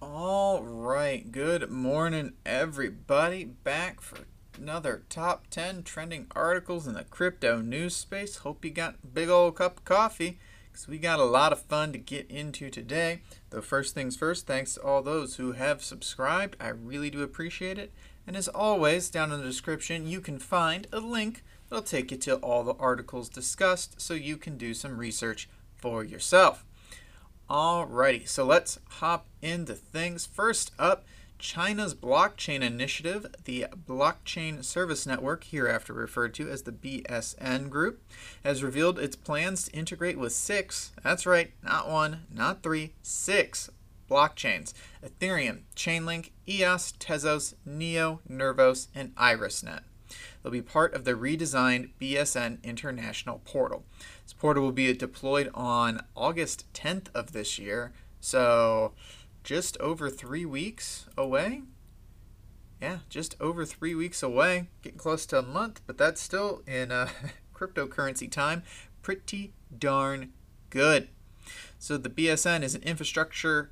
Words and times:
All 0.00 0.62
right, 0.62 1.30
good 1.30 1.70
morning, 1.70 2.32
everybody. 2.46 3.44
Back 3.44 4.00
for 4.00 4.18
another 4.56 5.02
top 5.08 5.48
10 5.50 5.82
trending 5.82 6.26
articles 6.34 6.86
in 6.86 6.94
the 6.94 7.04
crypto 7.04 7.60
news 7.60 7.94
space. 7.94 8.36
Hope 8.36 8.64
you 8.64 8.70
got 8.70 8.96
a 9.02 9.06
big 9.06 9.28
old 9.28 9.56
cup 9.56 9.78
of 9.78 9.84
coffee 9.84 10.38
because 10.70 10.88
we 10.88 10.98
got 10.98 11.18
a 11.18 11.24
lot 11.24 11.52
of 11.52 11.62
fun 11.62 11.92
to 11.92 11.98
get 11.98 12.30
into 12.30 12.70
today. 12.70 13.20
Though, 13.50 13.60
first 13.60 13.94
things 13.94 14.16
first, 14.16 14.46
thanks 14.46 14.74
to 14.74 14.82
all 14.82 15.02
those 15.02 15.36
who 15.36 15.52
have 15.52 15.82
subscribed. 15.82 16.56
I 16.60 16.68
really 16.68 17.10
do 17.10 17.22
appreciate 17.22 17.78
it. 17.78 17.92
And 18.26 18.36
as 18.36 18.48
always, 18.48 19.10
down 19.10 19.32
in 19.32 19.40
the 19.40 19.46
description, 19.46 20.06
you 20.06 20.20
can 20.20 20.38
find 20.38 20.86
a 20.92 21.00
link 21.00 21.42
that'll 21.68 21.82
take 21.82 22.10
you 22.10 22.16
to 22.18 22.36
all 22.36 22.62
the 22.62 22.74
articles 22.74 23.28
discussed 23.28 24.00
so 24.00 24.14
you 24.14 24.36
can 24.36 24.56
do 24.56 24.74
some 24.74 24.98
research 24.98 25.48
for 25.76 26.04
yourself. 26.04 26.64
Alrighty, 27.50 28.28
so 28.28 28.44
let's 28.44 28.78
hop 28.88 29.26
into 29.40 29.74
things. 29.74 30.26
First 30.26 30.72
up, 30.78 31.04
China's 31.38 31.94
blockchain 31.94 32.60
initiative, 32.60 33.26
the 33.44 33.66
Blockchain 33.88 34.62
Service 34.62 35.06
Network, 35.06 35.44
hereafter 35.44 35.94
referred 35.94 36.34
to 36.34 36.50
as 36.50 36.62
the 36.62 36.72
BSN 36.72 37.70
Group, 37.70 38.02
has 38.44 38.62
revealed 38.62 38.98
its 38.98 39.16
plans 39.16 39.64
to 39.64 39.72
integrate 39.72 40.18
with 40.18 40.32
six, 40.32 40.92
that's 41.02 41.24
right, 41.24 41.52
not 41.62 41.88
one, 41.88 42.26
not 42.30 42.62
three, 42.62 42.92
six 43.02 43.70
blockchains 44.10 44.72
Ethereum, 45.04 45.60
Chainlink, 45.76 46.30
EOS, 46.48 46.92
Tezos, 46.98 47.54
Neo, 47.64 48.20
Nervos, 48.28 48.88
and 48.94 49.14
IrisNet. 49.16 49.80
They'll 50.42 50.52
be 50.52 50.62
part 50.62 50.94
of 50.94 51.04
the 51.04 51.14
redesigned 51.14 51.90
BSN 52.00 52.62
International 52.62 53.40
portal. 53.44 53.84
This 54.24 54.32
portal 54.32 54.62
will 54.62 54.72
be 54.72 54.92
deployed 54.92 55.50
on 55.54 56.02
August 56.14 56.72
10th 56.74 57.06
of 57.14 57.32
this 57.32 57.58
year, 57.58 57.92
so 58.20 58.92
just 59.44 59.76
over 59.78 60.10
three 60.10 60.44
weeks 60.44 61.06
away. 61.16 61.62
Yeah, 62.80 62.98
just 63.08 63.34
over 63.40 63.64
three 63.64 63.94
weeks 63.94 64.22
away. 64.22 64.68
Getting 64.82 64.98
close 64.98 65.26
to 65.26 65.38
a 65.38 65.42
month, 65.42 65.80
but 65.86 65.98
that's 65.98 66.20
still 66.20 66.62
in 66.66 66.92
uh, 66.92 67.08
cryptocurrency 67.54 68.30
time. 68.30 68.62
Pretty 69.02 69.52
darn 69.76 70.32
good. 70.70 71.08
So 71.78 71.96
the 71.96 72.10
BSN 72.10 72.62
is 72.62 72.74
an 72.74 72.82
infrastructure 72.82 73.70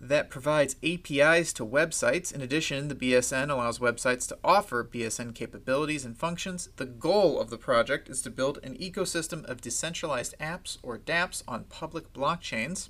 that 0.00 0.30
provides 0.30 0.76
APIs 0.82 1.52
to 1.54 1.66
websites. 1.66 2.32
In 2.32 2.40
addition, 2.40 2.88
the 2.88 2.94
BSN 2.94 3.50
allows 3.50 3.78
websites 3.78 4.28
to 4.28 4.38
offer 4.44 4.84
BSN 4.84 5.34
capabilities 5.34 6.04
and 6.04 6.16
functions. 6.16 6.68
The 6.76 6.86
goal 6.86 7.40
of 7.40 7.50
the 7.50 7.58
project 7.58 8.08
is 8.08 8.22
to 8.22 8.30
build 8.30 8.58
an 8.62 8.76
ecosystem 8.76 9.44
of 9.44 9.60
decentralized 9.60 10.34
apps 10.38 10.78
or 10.82 10.98
dApps 10.98 11.42
on 11.48 11.64
public 11.64 12.12
blockchains. 12.12 12.88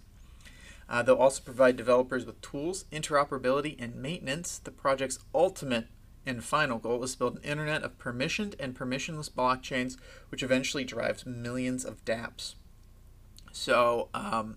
Uh, 0.88 1.02
they'll 1.02 1.16
also 1.16 1.42
provide 1.42 1.76
developers 1.76 2.24
with 2.24 2.40
tools, 2.40 2.84
interoperability, 2.92 3.76
and 3.78 3.96
maintenance. 3.96 4.58
The 4.58 4.70
project's 4.70 5.18
ultimate 5.34 5.86
and 6.24 6.44
final 6.44 6.78
goal 6.78 7.02
is 7.04 7.12
to 7.12 7.18
build 7.18 7.36
an 7.36 7.42
internet 7.42 7.82
of 7.82 7.98
permissioned 7.98 8.54
and 8.60 8.76
permissionless 8.76 9.30
blockchains, 9.30 9.96
which 10.28 10.42
eventually 10.42 10.84
drives 10.84 11.26
millions 11.26 11.84
of 11.84 12.04
dApps. 12.04 12.54
So, 13.52 14.08
um, 14.14 14.56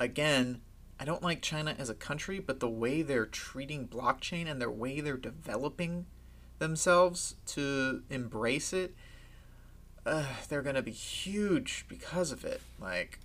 again, 0.00 0.60
I 0.98 1.04
don't 1.04 1.22
like 1.22 1.42
China 1.42 1.74
as 1.78 1.90
a 1.90 1.94
country, 1.94 2.38
but 2.38 2.60
the 2.60 2.68
way 2.68 3.02
they're 3.02 3.26
treating 3.26 3.86
blockchain 3.86 4.50
and 4.50 4.60
the 4.60 4.70
way 4.70 5.00
they're 5.00 5.16
developing 5.16 6.06
themselves 6.58 7.36
to 7.46 8.02
embrace 8.08 8.72
it, 8.72 8.94
uh, 10.06 10.24
they're 10.48 10.62
going 10.62 10.76
to 10.76 10.82
be 10.82 10.92
huge 10.92 11.84
because 11.88 12.32
of 12.32 12.44
it. 12.44 12.62
Like, 12.80 13.18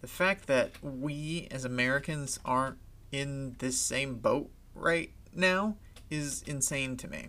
the 0.00 0.06
fact 0.06 0.46
that 0.46 0.72
we 0.82 1.48
as 1.50 1.64
Americans 1.64 2.38
aren't 2.44 2.78
in 3.10 3.56
this 3.58 3.78
same 3.78 4.16
boat 4.16 4.50
right 4.74 5.10
now 5.34 5.76
is 6.10 6.42
insane 6.46 6.96
to 6.98 7.08
me. 7.08 7.28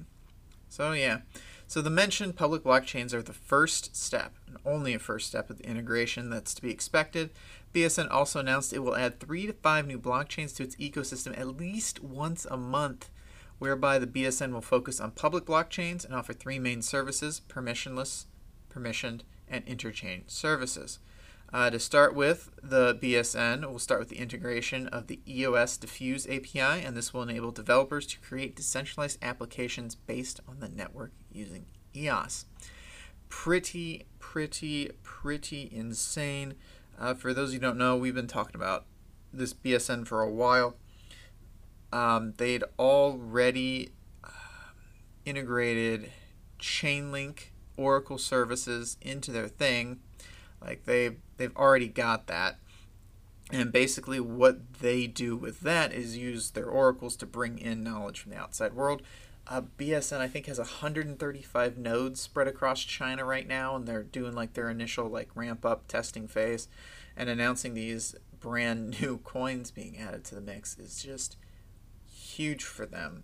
So, 0.69 0.91
yeah. 0.91 1.19
So, 1.67 1.81
the 1.81 1.89
mentioned 1.89 2.35
public 2.35 2.63
blockchains 2.63 3.13
are 3.13 3.22
the 3.22 3.33
first 3.33 3.95
step, 3.95 4.35
and 4.47 4.57
only 4.66 4.93
a 4.93 4.99
first 4.99 5.27
step 5.27 5.49
of 5.49 5.57
the 5.57 5.66
integration 5.67 6.29
that's 6.29 6.53
to 6.55 6.61
be 6.61 6.72
expected. 6.72 7.31
BSN 7.73 8.07
also 8.11 8.39
announced 8.39 8.72
it 8.72 8.79
will 8.79 8.95
add 8.95 9.19
three 9.19 9.47
to 9.47 9.53
five 9.53 9.88
new 9.88 10.00
blockchains 10.00 10.56
to 10.56 10.63
its 10.63 10.75
ecosystem 10.75 11.38
at 11.38 11.57
least 11.57 12.03
once 12.03 12.45
a 12.50 12.57
month, 12.57 13.09
whereby 13.57 13.97
the 13.97 14.07
BSN 14.07 14.51
will 14.51 14.61
focus 14.61 15.00
on 15.00 15.11
public 15.11 15.45
blockchains 15.45 16.06
and 16.06 16.13
offer 16.13 16.34
three 16.34 16.59
main 16.59 16.81
services 16.81 17.41
permissionless, 17.50 18.25
permissioned, 18.69 19.22
and 19.47 19.66
interchain 19.66 20.29
services. 20.29 21.00
Uh, 21.51 21.69
to 21.69 21.79
start 21.79 22.16
with, 22.16 22.50
the 22.63 22.95
BSN 22.95 23.69
will 23.69 23.78
start 23.78 24.00
with 24.00 24.09
the 24.09 24.17
integration 24.17 24.88
of 24.88 25.05
the 25.05 25.19
EOS 25.28 25.78
dfuse 25.78 26.25
API, 26.25 26.84
and 26.84 26.97
this 26.97 27.13
will 27.13 27.22
enable 27.22 27.51
developers 27.51 28.07
to 28.07 28.19
create 28.19 28.55
decentralized 28.55 29.19
applications 29.22 29.94
based 29.94 30.40
on 30.47 30.59
the 30.59 30.67
network 30.67 31.11
using 31.31 31.66
EOS. 31.95 32.45
Pretty, 33.29 34.07
pretty, 34.17 34.91
pretty 35.03 35.69
insane. 35.72 36.55
Uh, 36.99 37.13
for 37.13 37.33
those 37.33 37.53
who 37.53 37.59
don't 37.59 37.77
know, 37.77 37.97
we've 37.97 38.15
been 38.15 38.27
talking 38.27 38.55
about 38.55 38.85
this 39.31 39.53
BSN 39.53 40.07
for 40.07 40.21
a 40.21 40.29
while. 40.29 40.75
Um, 41.91 42.33
they'd 42.37 42.63
already 42.79 43.89
uh, 44.23 44.29
integrated 45.25 46.11
Chainlink 46.59 47.49
Oracle 47.77 48.17
services 48.17 48.97
into 49.01 49.31
their 49.31 49.47
thing. 49.47 49.99
Like 50.61 50.85
they've 50.85 51.17
they've 51.37 51.55
already 51.55 51.87
got 51.87 52.27
that. 52.27 52.57
And 53.51 53.71
basically, 53.71 54.19
what 54.19 54.79
they 54.79 55.05
do 55.05 55.35
with 55.35 55.59
that 55.61 55.93
is 55.93 56.17
use 56.17 56.51
their 56.51 56.65
oracles 56.65 57.15
to 57.17 57.25
bring 57.25 57.59
in 57.59 57.83
knowledge 57.83 58.19
from 58.19 58.31
the 58.31 58.37
outside 58.37 58.73
world. 58.73 59.01
Uh, 59.45 59.61
BSN, 59.77 60.19
I 60.19 60.27
think, 60.27 60.45
has 60.45 60.57
135 60.57 61.77
nodes 61.77 62.21
spread 62.21 62.47
across 62.47 62.81
China 62.81 63.25
right 63.25 63.47
now, 63.47 63.75
and 63.75 63.85
they're 63.85 64.03
doing 64.03 64.33
like 64.33 64.53
their 64.53 64.69
initial 64.69 65.09
like 65.09 65.35
ramp 65.35 65.65
up 65.65 65.87
testing 65.87 66.27
phase, 66.27 66.69
and 67.17 67.29
announcing 67.29 67.73
these 67.73 68.15
brand 68.39 68.97
new 69.01 69.17
coins 69.17 69.71
being 69.71 69.97
added 69.97 70.23
to 70.25 70.35
the 70.35 70.41
mix 70.41 70.77
is 70.77 71.03
just 71.03 71.35
huge 72.09 72.63
for 72.63 72.85
them. 72.85 73.23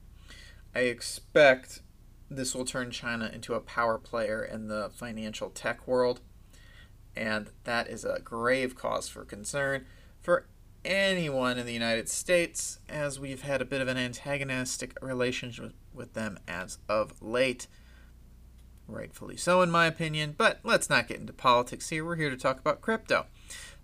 I 0.76 0.82
expect 0.82 1.82
this 2.30 2.54
will 2.54 2.66
turn 2.66 2.92
China 2.92 3.32
into 3.34 3.54
a 3.54 3.60
power 3.60 3.98
player 3.98 4.44
in 4.44 4.68
the 4.68 4.92
financial 4.94 5.50
tech 5.50 5.88
world, 5.88 6.20
and 7.16 7.50
that 7.64 7.88
is 7.88 8.04
a 8.04 8.20
grave 8.20 8.76
cause 8.76 9.08
for 9.08 9.24
concern 9.24 9.86
for 10.20 10.48
anyone 10.86 11.58
in 11.58 11.66
the 11.66 11.74
United 11.74 12.10
States, 12.10 12.80
as 12.88 13.20
we've 13.20 13.42
had 13.42 13.62
a 13.62 13.66
bit 13.66 13.82
of 13.82 13.88
an 13.88 13.98
antagonistic 13.98 14.98
relationship 15.02 15.74
with 15.94 16.14
them 16.14 16.40
as 16.48 16.78
of 16.88 17.22
late. 17.22 17.68
Rightfully 18.88 19.38
so, 19.38 19.62
in 19.62 19.70
my 19.70 19.86
opinion, 19.86 20.34
but 20.38 20.60
let's 20.64 20.90
not 20.90 21.08
get 21.08 21.20
into 21.20 21.34
politics 21.34 21.90
here. 21.90 22.04
We're 22.04 22.16
here 22.16 22.30
to 22.30 22.38
talk 22.38 22.60
about 22.60 22.82
crypto. 22.82 23.28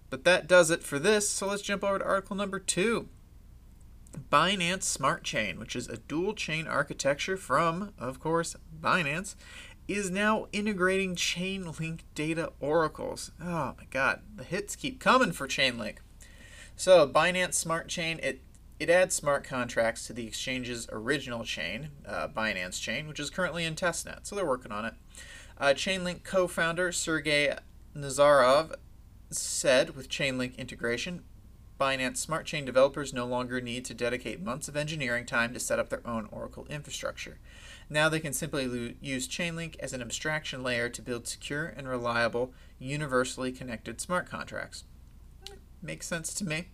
But 0.10 0.24
that 0.24 0.48
does 0.48 0.72
it 0.72 0.84
for 0.84 0.98
this, 0.98 1.30
so 1.30 1.48
let's 1.48 1.62
jump 1.62 1.84
over 1.84 2.00
to 2.00 2.06
article 2.06 2.36
number 2.36 2.60
two. 2.60 3.10
Binance 4.32 4.84
Smart 4.84 5.24
Chain, 5.24 5.60
which 5.60 5.76
is 5.76 5.88
a 5.88 5.98
dual 5.98 6.34
chain 6.34 6.68
architecture 6.68 7.38
from, 7.38 7.94
of 8.00 8.20
course, 8.20 8.56
Binance, 8.80 9.36
is 9.88 10.10
now 10.10 10.48
integrating 10.52 11.16
Chainlink 11.16 12.00
data 12.16 12.52
oracles. 12.60 13.32
Oh 13.42 13.76
my 13.78 13.86
god, 13.92 14.22
the 14.36 14.44
hits 14.44 14.76
keep 14.76 15.00
coming 15.00 15.32
for 15.32 15.48
Chainlink. 15.48 15.98
So 16.75 17.08
Binance 17.08 17.53
Smart 17.53 17.88
Chain, 17.88 18.19
it 18.22 18.41
it 18.78 18.90
adds 18.90 19.16
smart 19.16 19.46
contracts 19.46 20.06
to 20.08 20.13
the 20.13 20.28
exchange's 20.28 20.88
original 20.91 21.46
chain, 21.46 21.91
uh, 22.06 22.28
Binance 22.28 22.81
Chain, 22.81 23.08
which 23.08 23.22
is 23.22 23.30
currently 23.30 23.63
in 23.63 23.75
testnet. 23.75 24.28
So 24.28 24.36
they're 24.36 24.46
working 24.46 24.74
on 24.74 24.84
it. 24.84 24.94
Uh, 25.58 25.68
Chainlink 25.68 26.24
co-founder 26.24 26.91
Sergey 26.91 27.56
Nazarov 27.96 28.75
said 29.30 29.96
with 29.96 30.09
Chainlink 30.09 30.58
integration, 30.58 31.23
Binance 31.79 32.17
Smart 32.17 32.46
Chain 32.46 32.66
developers 32.66 33.14
no 33.14 33.26
longer 33.26 33.61
need 33.61 33.85
to 33.85 33.94
dedicate 33.94 34.41
months 34.41 34.67
of 34.67 34.76
engineering 34.76 35.26
time 35.26 35.53
to 35.53 35.59
set 35.59 35.79
up 35.79 35.88
their 35.90 36.05
own 36.05 36.28
Oracle 36.29 36.67
infrastructure. 36.70 37.40
Now 37.90 38.09
they 38.09 38.20
can 38.20 38.34
simply 38.34 38.97
use 39.00 39.28
Chainlink 39.28 39.78
as 39.79 39.94
an 39.94 40.02
abstraction 40.02 40.64
layer 40.64 40.90
to 40.90 41.02
build 41.02 41.28
secure 41.28 41.66
and 41.66 41.88
reliable, 41.88 42.53
universally 42.78 43.53
connected 43.53 44.02
smart 44.02 44.29
contracts. 44.29 44.84
Makes 45.85 46.08
sense 46.08 46.34
to 46.34 46.46
me. 46.46 46.66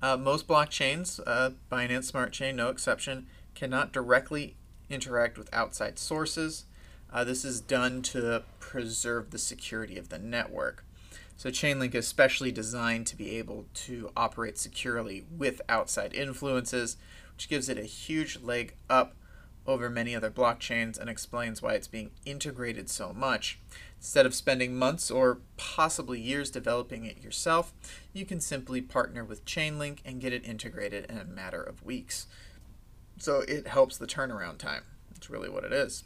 Uh, 0.00 0.16
most 0.16 0.46
blockchains, 0.46 1.18
uh, 1.26 1.50
Binance 1.72 2.04
Smart 2.04 2.32
Chain, 2.32 2.54
no 2.54 2.68
exception, 2.68 3.26
cannot 3.56 3.92
directly 3.92 4.54
interact 4.88 5.36
with 5.36 5.52
outside 5.52 5.98
sources. 5.98 6.66
Uh, 7.12 7.24
this 7.24 7.44
is 7.44 7.60
done 7.60 8.00
to 8.02 8.44
preserve 8.60 9.30
the 9.30 9.38
security 9.38 9.98
of 9.98 10.08
the 10.08 10.20
network. 10.20 10.84
So 11.36 11.50
Chainlink 11.50 11.96
is 11.96 12.06
specially 12.06 12.52
designed 12.52 13.08
to 13.08 13.16
be 13.16 13.36
able 13.38 13.66
to 13.74 14.12
operate 14.16 14.56
securely 14.56 15.24
with 15.36 15.60
outside 15.68 16.14
influences, 16.14 16.96
which 17.34 17.48
gives 17.48 17.68
it 17.68 17.76
a 17.76 17.82
huge 17.82 18.40
leg 18.40 18.74
up 18.88 19.16
over 19.66 19.90
many 19.90 20.14
other 20.14 20.30
blockchains 20.30 20.96
and 20.96 21.10
explains 21.10 21.60
why 21.60 21.72
it's 21.72 21.88
being 21.88 22.12
integrated 22.24 22.88
so 22.88 23.12
much. 23.12 23.58
Instead 24.04 24.26
of 24.26 24.34
spending 24.34 24.76
months 24.76 25.10
or 25.10 25.38
possibly 25.56 26.20
years 26.20 26.50
developing 26.50 27.06
it 27.06 27.22
yourself, 27.22 27.72
you 28.12 28.26
can 28.26 28.38
simply 28.38 28.82
partner 28.82 29.24
with 29.24 29.46
Chainlink 29.46 30.00
and 30.04 30.20
get 30.20 30.34
it 30.34 30.44
integrated 30.44 31.06
in 31.08 31.16
a 31.16 31.24
matter 31.24 31.62
of 31.62 31.82
weeks. 31.82 32.26
So 33.18 33.40
it 33.48 33.66
helps 33.66 33.96
the 33.96 34.06
turnaround 34.06 34.58
time. 34.58 34.82
That's 35.10 35.30
really 35.30 35.48
what 35.48 35.64
it 35.64 35.72
is. 35.72 36.04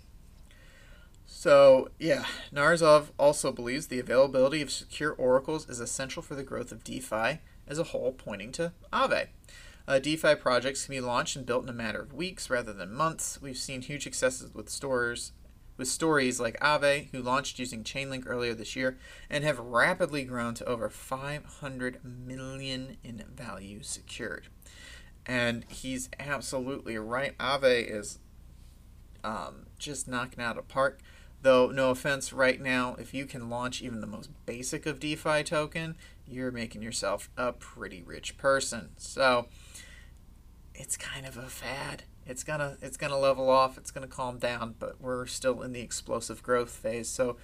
So, 1.27 1.89
yeah, 1.99 2.27
Nazarov 2.55 3.09
also 3.19 3.51
believes 3.51 3.89
the 3.89 3.99
availability 3.99 4.63
of 4.63 4.71
secure 4.71 5.11
oracles 5.11 5.69
is 5.69 5.81
essential 5.81 6.23
for 6.23 6.37
the 6.37 6.45
growth 6.45 6.71
of 6.71 6.85
DeFi 6.85 7.41
as 7.67 7.81
a 7.81 7.85
whole, 7.91 8.13
pointing 8.13 8.53
to 8.53 8.71
Aave. 8.93 9.27
Uh, 9.89 9.99
DeFi 9.99 10.37
projects 10.37 10.85
can 10.85 10.95
be 10.95 11.01
launched 11.01 11.35
and 11.35 11.45
built 11.45 11.65
in 11.65 11.69
a 11.69 11.73
matter 11.73 12.01
of 12.01 12.13
weeks 12.13 12.49
rather 12.49 12.73
than 12.73 12.95
months. 12.95 13.43
We've 13.43 13.57
seen 13.57 13.83
huge 13.83 14.05
successes 14.05 14.55
with 14.55 14.69
stores 14.69 15.33
with 15.79 15.89
stories 15.89 16.39
like 16.39 16.61
Aave, 16.61 17.11
who 17.13 17.23
launched 17.23 17.59
using 17.59 17.85
Chainlink 17.85 18.25
earlier 18.27 18.53
this 18.53 18.77
year 18.77 18.99
and 19.31 19.45
have 19.45 19.59
rapidly 19.59 20.25
grown 20.25 20.53
to 20.55 20.65
over 20.67 20.91
500 20.91 22.01
million 22.05 22.99
in 23.03 23.25
value 23.35 23.83
secured. 23.83 24.49
And 25.25 25.65
he's 25.69 26.11
absolutely 26.19 26.99
right. 26.99 27.39
Aave 27.39 27.91
is 27.91 28.19
um, 29.25 29.67
just 29.79 30.09
knocking 30.09 30.43
out 30.43 30.59
a 30.59 30.63
park. 30.63 31.01
Though, 31.41 31.69
no 31.69 31.91
offense, 31.91 32.33
right 32.33 32.61
now, 32.61 32.97
if 32.99 33.15
you 33.15 33.25
can 33.25 33.49
launch 33.49 33.81
even 33.81 34.01
the 34.01 34.09
most 34.09 34.31
basic 34.45 34.87
of 34.87 34.99
DeFi 34.99 35.45
token, 35.45 35.95
you're 36.27 36.51
making 36.51 36.83
yourself 36.83 37.31
a 37.37 37.53
pretty 37.53 38.03
rich 38.03 38.37
person. 38.37 38.91
So, 38.97 39.47
it's 40.79 40.97
kind 40.97 41.27
of 41.27 41.37
a 41.37 41.49
fad. 41.49 42.05
It's 42.25 42.45
gonna 42.45 42.77
it's 42.81 42.97
gonna 42.97 43.19
level 43.19 43.51
off. 43.51 43.77
It's 43.77 43.91
gonna 43.91 44.07
calm 44.07 44.39
down, 44.39 44.77
but 44.79 45.01
we're 45.01 45.27
still 45.27 45.63
in 45.63 45.73
the 45.73 45.81
explosive 45.81 46.43
growth 46.43 46.71
phase. 46.71 47.09
So 47.09 47.37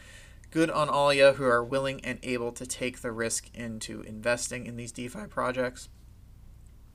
good 0.51 0.71
on 0.71 0.89
all 0.89 1.13
you 1.13 1.33
who 1.33 1.45
are 1.45 1.65
willing 1.65 2.01
and 2.05 2.19
able 2.23 2.53
to 2.53 2.65
take 2.65 3.01
the 3.01 3.11
risk 3.11 3.51
into 3.55 4.03
investing 4.03 4.67
in 4.67 4.77
these 4.77 4.93
DeFi 4.93 5.27
projects. 5.29 5.89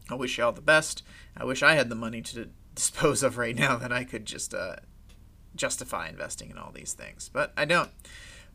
I 0.10 0.16
wish 0.16 0.38
you 0.38 0.46
all 0.46 0.52
the 0.54 0.62
best. 0.62 1.04
I 1.36 1.44
wish 1.44 1.62
I 1.62 1.76
had 1.76 1.90
the 1.90 1.96
money 1.96 2.22
to 2.22 2.50
dispose 2.76 3.22
of 3.22 3.38
right 3.38 3.56
now 3.56 3.76
that 3.76 3.92
I 3.92 4.06
could 4.06 4.26
just 4.26 4.54
uh, 4.54 4.78
justify 5.56 6.08
investing 6.08 6.50
in 6.50 6.58
all 6.58 6.72
these 6.72 6.94
things, 6.94 7.30
but 7.32 7.52
I 7.58 7.66
don't. 7.66 7.92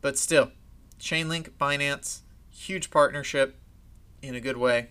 But 0.01 0.17
still, 0.17 0.51
Chainlink, 0.99 1.51
Binance, 1.51 2.21
huge 2.49 2.89
partnership 2.89 3.59
in 4.21 4.33
a 4.33 4.41
good 4.41 4.57
way. 4.57 4.89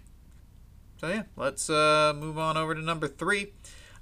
So 1.05 1.11
yeah, 1.11 1.25
let's 1.37 1.69
uh, 1.69 2.15
move 2.17 2.39
on 2.39 2.57
over 2.57 2.75
to 2.75 2.81
number 2.81 3.07
three. 3.07 3.53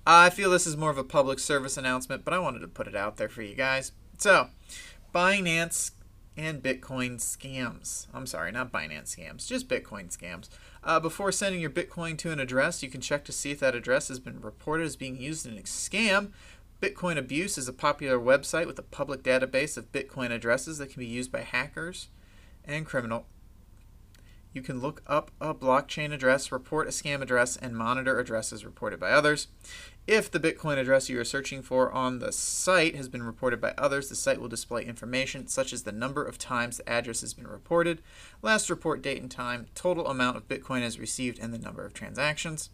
I 0.06 0.30
feel 0.30 0.52
this 0.52 0.68
is 0.68 0.76
more 0.76 0.90
of 0.90 0.98
a 0.98 1.02
public 1.02 1.40
service 1.40 1.76
announcement, 1.76 2.24
but 2.24 2.32
I 2.32 2.38
wanted 2.38 2.60
to 2.60 2.68
put 2.68 2.86
it 2.86 2.94
out 2.94 3.16
there 3.16 3.28
for 3.28 3.42
you 3.42 3.56
guys. 3.56 3.90
So, 4.18 4.50
Binance 5.12 5.90
and 6.36 6.62
Bitcoin 6.62 7.16
scams. 7.16 8.06
I'm 8.14 8.28
sorry, 8.28 8.52
not 8.52 8.70
Binance 8.70 9.16
scams, 9.16 9.48
just 9.48 9.66
Bitcoin 9.66 10.16
scams. 10.16 10.48
Uh, 10.84 11.00
before 11.00 11.32
sending 11.32 11.60
your 11.60 11.70
Bitcoin 11.70 12.16
to 12.18 12.30
an 12.30 12.38
address, 12.38 12.84
you 12.84 12.88
can 12.88 13.00
check 13.00 13.24
to 13.24 13.32
see 13.32 13.50
if 13.50 13.58
that 13.58 13.74
address 13.74 14.06
has 14.06 14.20
been 14.20 14.40
reported 14.40 14.84
as 14.84 14.94
being 14.94 15.20
used 15.20 15.44
in 15.44 15.58
a 15.58 15.62
scam. 15.62 16.30
Bitcoin 16.80 17.18
Abuse 17.18 17.58
is 17.58 17.66
a 17.66 17.72
popular 17.72 18.16
website 18.16 18.68
with 18.68 18.78
a 18.78 18.82
public 18.82 19.24
database 19.24 19.76
of 19.76 19.90
Bitcoin 19.90 20.30
addresses 20.30 20.78
that 20.78 20.90
can 20.90 21.00
be 21.00 21.06
used 21.06 21.32
by 21.32 21.40
hackers 21.40 22.10
and 22.64 22.86
criminal 22.86 23.26
you 24.52 24.62
can 24.62 24.80
look 24.80 25.02
up 25.06 25.30
a 25.40 25.54
blockchain 25.54 26.12
address, 26.12 26.52
report 26.52 26.86
a 26.86 26.90
scam 26.90 27.22
address, 27.22 27.56
and 27.56 27.76
monitor 27.76 28.18
addresses 28.18 28.64
reported 28.64 29.00
by 29.00 29.10
others. 29.10 29.48
If 30.06 30.30
the 30.30 30.40
Bitcoin 30.40 30.78
address 30.78 31.08
you 31.08 31.18
are 31.20 31.24
searching 31.24 31.62
for 31.62 31.92
on 31.92 32.18
the 32.18 32.32
site 32.32 32.96
has 32.96 33.08
been 33.08 33.22
reported 33.22 33.60
by 33.60 33.72
others, 33.78 34.08
the 34.08 34.16
site 34.16 34.40
will 34.40 34.48
display 34.48 34.84
information 34.84 35.46
such 35.46 35.72
as 35.72 35.84
the 35.84 35.92
number 35.92 36.24
of 36.24 36.38
times 36.38 36.78
the 36.78 36.88
address 36.88 37.20
has 37.20 37.34
been 37.34 37.46
reported, 37.46 38.02
last 38.42 38.68
report 38.68 39.00
date 39.00 39.22
and 39.22 39.30
time, 39.30 39.66
total 39.74 40.08
amount 40.08 40.36
of 40.36 40.48
Bitcoin 40.48 40.82
as 40.82 40.98
received, 40.98 41.38
and 41.38 41.54
the 41.54 41.58
number 41.58 41.84
of 41.84 41.94
transactions. 41.94 42.70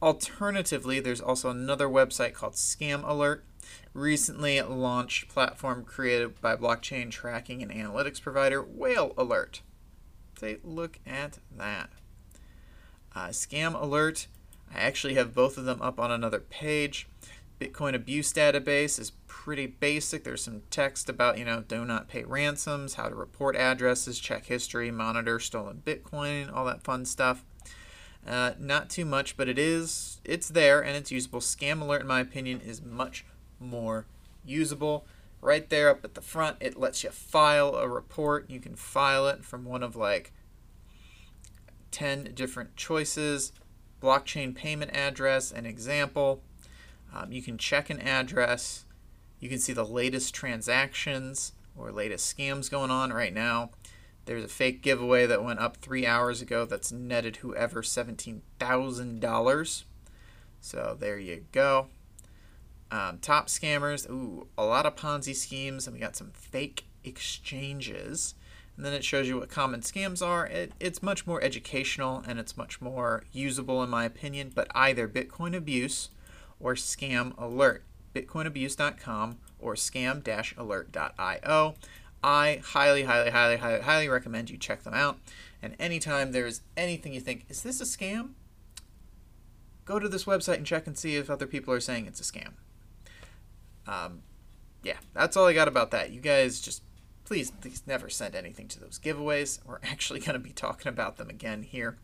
Alternatively, 0.00 1.00
there's 1.00 1.20
also 1.20 1.50
another 1.50 1.88
website 1.88 2.34
called 2.34 2.52
Scam 2.52 3.02
Alert, 3.08 3.44
recently 3.94 4.60
launched 4.60 5.28
platform 5.28 5.84
created 5.84 6.40
by 6.40 6.54
blockchain 6.54 7.10
tracking 7.10 7.62
and 7.62 7.72
analytics 7.72 8.20
provider 8.20 8.62
Whale 8.62 9.12
Alert. 9.16 9.62
Take 10.38 10.60
look 10.64 11.00
at 11.06 11.38
that. 11.56 11.90
Uh, 13.14 13.28
scam 13.28 13.80
alert. 13.80 14.28
I 14.72 14.80
actually 14.80 15.14
have 15.14 15.34
both 15.34 15.58
of 15.58 15.64
them 15.64 15.82
up 15.82 15.98
on 15.98 16.12
another 16.12 16.38
page. 16.40 17.08
Bitcoin 17.58 17.94
abuse 17.94 18.32
database 18.32 19.00
is 19.00 19.12
pretty 19.26 19.66
basic. 19.66 20.22
There's 20.22 20.44
some 20.44 20.62
text 20.70 21.08
about, 21.08 21.38
you 21.38 21.44
know, 21.44 21.64
do 21.66 21.84
not 21.84 22.08
pay 22.08 22.22
ransoms, 22.22 22.94
how 22.94 23.08
to 23.08 23.14
report 23.14 23.56
addresses, 23.56 24.20
check 24.20 24.46
history, 24.46 24.90
monitor 24.92 25.40
stolen 25.40 25.82
Bitcoin, 25.84 26.54
all 26.54 26.64
that 26.66 26.84
fun 26.84 27.04
stuff. 27.04 27.44
Uh, 28.26 28.52
not 28.58 28.90
too 28.90 29.04
much, 29.04 29.36
but 29.36 29.48
it 29.48 29.58
is, 29.58 30.20
it's 30.24 30.48
there 30.48 30.84
and 30.84 30.96
it's 30.96 31.10
usable. 31.10 31.40
Scam 31.40 31.80
alert, 31.80 32.02
in 32.02 32.06
my 32.06 32.20
opinion, 32.20 32.60
is 32.60 32.82
much 32.82 33.24
more 33.58 34.06
usable. 34.44 35.04
Right 35.40 35.68
there 35.70 35.88
up 35.88 36.04
at 36.04 36.14
the 36.14 36.20
front, 36.20 36.56
it 36.60 36.78
lets 36.78 37.04
you 37.04 37.10
file 37.10 37.74
a 37.74 37.88
report. 37.88 38.50
You 38.50 38.60
can 38.60 38.74
file 38.74 39.28
it 39.28 39.44
from 39.44 39.64
one 39.64 39.82
of 39.82 39.94
like 39.94 40.32
10 41.90 42.32
different 42.34 42.76
choices 42.76 43.52
blockchain 44.00 44.54
payment 44.54 44.92
address, 44.94 45.50
an 45.50 45.66
example. 45.66 46.42
Um, 47.14 47.32
you 47.32 47.42
can 47.42 47.58
check 47.58 47.90
an 47.90 48.00
address. 48.00 48.84
You 49.40 49.48
can 49.48 49.58
see 49.58 49.72
the 49.72 49.84
latest 49.84 50.34
transactions 50.34 51.52
or 51.76 51.92
latest 51.92 52.36
scams 52.36 52.70
going 52.70 52.90
on 52.90 53.12
right 53.12 53.32
now. 53.32 53.70
There's 54.24 54.44
a 54.44 54.48
fake 54.48 54.82
giveaway 54.82 55.26
that 55.26 55.42
went 55.42 55.60
up 55.60 55.78
three 55.78 56.06
hours 56.06 56.42
ago 56.42 56.66
that's 56.66 56.92
netted 56.92 57.36
whoever 57.36 57.82
$17,000. 57.82 59.84
So 60.60 60.96
there 60.98 61.18
you 61.18 61.44
go. 61.52 61.88
Um, 62.90 63.18
top 63.18 63.48
scammers, 63.48 64.08
ooh, 64.08 64.46
a 64.56 64.64
lot 64.64 64.86
of 64.86 64.96
Ponzi 64.96 65.34
schemes, 65.34 65.86
and 65.86 65.94
we 65.94 66.00
got 66.00 66.16
some 66.16 66.30
fake 66.32 66.84
exchanges. 67.04 68.34
And 68.76 68.86
then 68.86 68.92
it 68.92 69.04
shows 69.04 69.26
you 69.26 69.38
what 69.38 69.50
common 69.50 69.80
scams 69.80 70.24
are. 70.24 70.46
It, 70.46 70.72
it's 70.78 71.02
much 71.02 71.26
more 71.26 71.42
educational 71.42 72.22
and 72.28 72.38
it's 72.38 72.56
much 72.56 72.80
more 72.80 73.24
usable, 73.32 73.82
in 73.82 73.90
my 73.90 74.04
opinion, 74.04 74.52
but 74.54 74.68
either 74.74 75.08
Bitcoin 75.08 75.54
Abuse 75.56 76.10
or 76.60 76.74
Scam 76.74 77.36
Alert. 77.36 77.82
BitcoinAbuse.com 78.14 79.38
or 79.58 79.74
scam 79.74 80.56
alert.io. 80.58 81.74
I 82.22 82.60
highly, 82.64 83.04
highly, 83.04 83.30
highly, 83.30 83.56
highly, 83.56 83.80
highly 83.80 84.08
recommend 84.08 84.50
you 84.50 84.58
check 84.58 84.82
them 84.82 84.94
out. 84.94 85.18
And 85.62 85.74
anytime 85.78 86.32
there's 86.32 86.62
anything 86.76 87.12
you 87.12 87.20
think, 87.20 87.46
is 87.48 87.62
this 87.62 87.80
a 87.80 87.84
scam? 87.84 88.30
Go 89.84 89.98
to 89.98 90.08
this 90.08 90.24
website 90.24 90.56
and 90.56 90.66
check 90.66 90.86
and 90.86 90.96
see 90.96 91.16
if 91.16 91.30
other 91.30 91.46
people 91.46 91.72
are 91.72 91.80
saying 91.80 92.06
it's 92.06 92.20
a 92.20 92.24
scam. 92.24 92.52
Um, 93.88 94.22
yeah, 94.82 94.98
that's 95.14 95.36
all 95.36 95.46
I 95.46 95.54
got 95.54 95.66
about 95.66 95.90
that. 95.90 96.10
You 96.10 96.20
guys 96.20 96.60
just 96.60 96.82
please, 97.24 97.50
please 97.50 97.82
never 97.86 98.08
send 98.08 98.34
anything 98.34 98.68
to 98.68 98.80
those 98.80 98.98
giveaways. 98.98 99.58
We're 99.66 99.80
actually 99.82 100.20
going 100.20 100.34
to 100.34 100.38
be 100.38 100.52
talking 100.52 100.88
about 100.88 101.16
them 101.16 101.28
again 101.28 101.62
here 101.62 101.98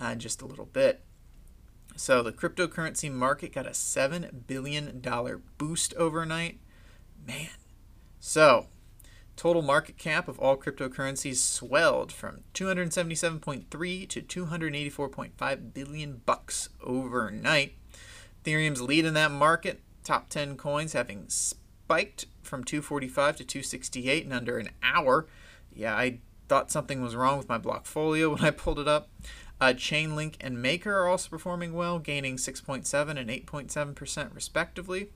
uh, 0.00 0.06
in 0.06 0.20
just 0.20 0.42
a 0.42 0.46
little 0.46 0.66
bit. 0.66 1.04
So 1.96 2.22
the 2.22 2.32
cryptocurrency 2.32 3.10
market 3.12 3.52
got 3.52 3.66
a 3.66 3.70
$7 3.70 4.46
billion 4.46 5.02
boost 5.58 5.94
overnight. 5.94 6.60
Man. 7.26 7.50
So 8.20 8.66
total 9.36 9.62
market 9.62 9.98
cap 9.98 10.28
of 10.28 10.38
all 10.38 10.56
cryptocurrencies 10.56 11.36
swelled 11.36 12.10
from 12.10 12.40
277.3 12.54 14.08
to 14.08 14.22
284.5 14.22 15.74
billion 15.74 16.22
bucks 16.24 16.68
overnight. 16.82 17.74
Ethereum's 18.42 18.82
lead 18.82 19.04
in 19.04 19.14
that 19.14 19.30
market 19.30 19.82
top 20.04 20.28
10 20.28 20.56
coins 20.56 20.92
having 20.92 21.24
spiked 21.28 22.26
from 22.42 22.62
245 22.62 23.36
to 23.36 23.44
268 23.44 24.24
in 24.24 24.32
under 24.32 24.58
an 24.58 24.70
hour. 24.82 25.26
Yeah, 25.74 25.94
I 25.94 26.20
thought 26.48 26.70
something 26.70 27.02
was 27.02 27.16
wrong 27.16 27.38
with 27.38 27.48
my 27.48 27.58
Blockfolio 27.58 28.30
when 28.32 28.44
I 28.44 28.50
pulled 28.50 28.78
it 28.78 28.88
up. 28.88 29.08
Uh, 29.60 29.68
Chainlink 29.68 30.34
and 30.40 30.60
Maker 30.60 30.94
are 30.94 31.08
also 31.08 31.28
performing 31.28 31.72
well, 31.72 31.98
gaining 31.98 32.36
6.7 32.36 33.18
and 33.18 33.30
8.7% 33.30 34.34
respectively. 34.34 35.08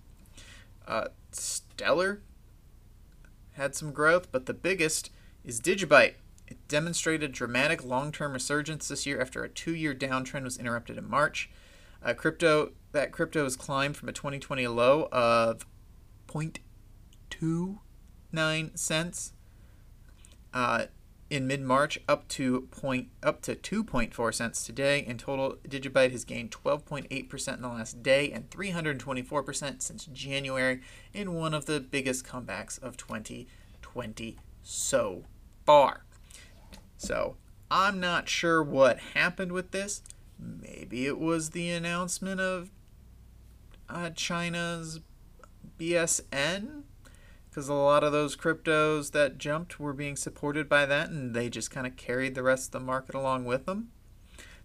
Uh, 0.86 1.08
Stellar 1.32 2.22
had 3.52 3.74
some 3.74 3.92
growth, 3.92 4.32
but 4.32 4.46
the 4.46 4.54
biggest 4.54 5.10
is 5.44 5.60
Digibyte. 5.60 6.14
It 6.46 6.56
demonstrated 6.66 7.32
dramatic 7.32 7.84
long-term 7.84 8.32
resurgence 8.32 8.88
this 8.88 9.04
year 9.04 9.20
after 9.20 9.44
a 9.44 9.50
two-year 9.50 9.94
downtrend 9.94 10.44
was 10.44 10.56
interrupted 10.56 10.96
in 10.96 11.10
March. 11.10 11.50
Uh, 12.02 12.14
crypto 12.14 12.70
that 12.92 13.12
crypto 13.12 13.44
has 13.44 13.56
climbed 13.56 13.96
from 13.96 14.08
a 14.08 14.12
2020 14.12 14.66
low 14.68 15.08
of 15.12 15.66
0.29 16.28 18.78
cents. 18.78 19.32
Uh, 20.54 20.86
in 21.30 21.46
mid-March 21.46 21.98
up 22.08 22.26
to 22.28 22.62
point 22.70 23.08
up 23.22 23.42
to 23.42 23.54
2.4 23.54 24.34
cents 24.34 24.64
today. 24.64 25.04
In 25.06 25.18
total, 25.18 25.56
Digibyte 25.68 26.12
has 26.12 26.24
gained 26.24 26.50
12.8% 26.50 27.54
in 27.54 27.62
the 27.62 27.68
last 27.68 28.02
day 28.02 28.32
and 28.32 28.48
324% 28.50 29.82
since 29.82 30.06
January 30.06 30.80
in 31.12 31.34
one 31.34 31.54
of 31.54 31.66
the 31.66 31.80
biggest 31.80 32.24
comebacks 32.24 32.82
of 32.82 32.96
2020 32.96 34.36
so 34.62 35.24
far. 35.66 36.04
So, 36.96 37.36
I'm 37.70 38.00
not 38.00 38.28
sure 38.28 38.62
what 38.62 38.98
happened 39.14 39.52
with 39.52 39.72
this. 39.72 40.02
Maybe 40.38 41.06
it 41.06 41.18
was 41.18 41.50
the 41.50 41.70
announcement 41.70 42.40
of 42.40 42.70
uh, 43.88 44.10
China's 44.10 45.00
BSN 45.78 46.82
because 47.48 47.68
a 47.68 47.74
lot 47.74 48.04
of 48.04 48.12
those 48.12 48.36
cryptos 48.36 49.12
that 49.12 49.38
jumped 49.38 49.80
were 49.80 49.92
being 49.92 50.16
supported 50.16 50.68
by 50.68 50.86
that 50.86 51.10
and 51.10 51.34
they 51.34 51.48
just 51.48 51.70
kind 51.70 51.86
of 51.86 51.96
carried 51.96 52.34
the 52.34 52.42
rest 52.42 52.68
of 52.68 52.72
the 52.72 52.80
market 52.80 53.14
along 53.14 53.44
with 53.44 53.66
them. 53.66 53.90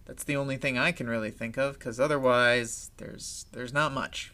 That's 0.04 0.24
the 0.24 0.36
only 0.36 0.56
thing 0.56 0.76
I 0.76 0.92
can 0.92 1.08
really 1.08 1.30
think 1.30 1.56
of 1.56 1.78
because 1.78 1.98
otherwise 1.98 2.90
there's 2.98 3.46
there's 3.52 3.72
not 3.72 3.92
much. 3.92 4.32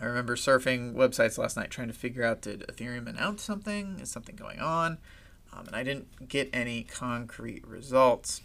I 0.00 0.06
remember 0.06 0.34
surfing 0.34 0.94
websites 0.94 1.36
last 1.36 1.56
night 1.56 1.70
trying 1.70 1.88
to 1.88 1.94
figure 1.94 2.24
out 2.24 2.40
did 2.40 2.64
Ethereum 2.66 3.06
announce 3.06 3.42
something? 3.42 3.98
Is 4.00 4.10
something 4.10 4.36
going 4.36 4.58
on? 4.58 4.98
Um, 5.52 5.66
and 5.66 5.76
I 5.76 5.82
didn't 5.82 6.28
get 6.28 6.48
any 6.52 6.84
concrete 6.84 7.66
results. 7.66 8.40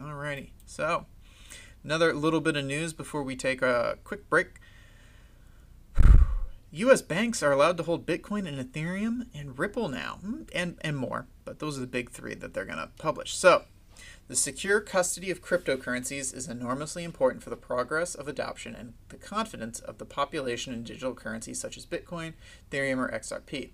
Alrighty, 0.00 0.50
so 0.64 1.06
another 1.84 2.12
little 2.12 2.40
bit 2.40 2.56
of 2.56 2.64
news 2.64 2.92
before 2.92 3.22
we 3.22 3.36
take 3.36 3.62
a 3.62 3.98
quick 4.04 4.28
break. 4.28 4.60
U.S. 6.70 7.02
banks 7.02 7.42
are 7.42 7.52
allowed 7.52 7.76
to 7.78 7.82
hold 7.82 8.06
Bitcoin 8.06 8.46
and 8.46 8.58
Ethereum 8.58 9.26
and 9.34 9.58
Ripple 9.58 9.88
now, 9.88 10.18
hmm, 10.20 10.42
and, 10.54 10.76
and 10.82 10.96
more, 10.96 11.26
but 11.44 11.58
those 11.58 11.78
are 11.78 11.80
the 11.80 11.86
big 11.86 12.10
three 12.10 12.34
that 12.34 12.52
they're 12.52 12.64
going 12.64 12.78
to 12.78 12.90
publish. 12.98 13.34
So, 13.34 13.64
the 14.28 14.36
secure 14.36 14.80
custody 14.80 15.30
of 15.30 15.42
cryptocurrencies 15.42 16.34
is 16.34 16.48
enormously 16.48 17.02
important 17.02 17.42
for 17.42 17.48
the 17.48 17.56
progress 17.56 18.14
of 18.14 18.28
adoption 18.28 18.74
and 18.74 18.92
the 19.08 19.16
confidence 19.16 19.80
of 19.80 19.96
the 19.96 20.04
population 20.04 20.74
in 20.74 20.82
digital 20.82 21.14
currencies 21.14 21.58
such 21.58 21.78
as 21.78 21.86
Bitcoin, 21.86 22.34
Ethereum, 22.70 22.98
or 22.98 23.10
XRP. 23.10 23.70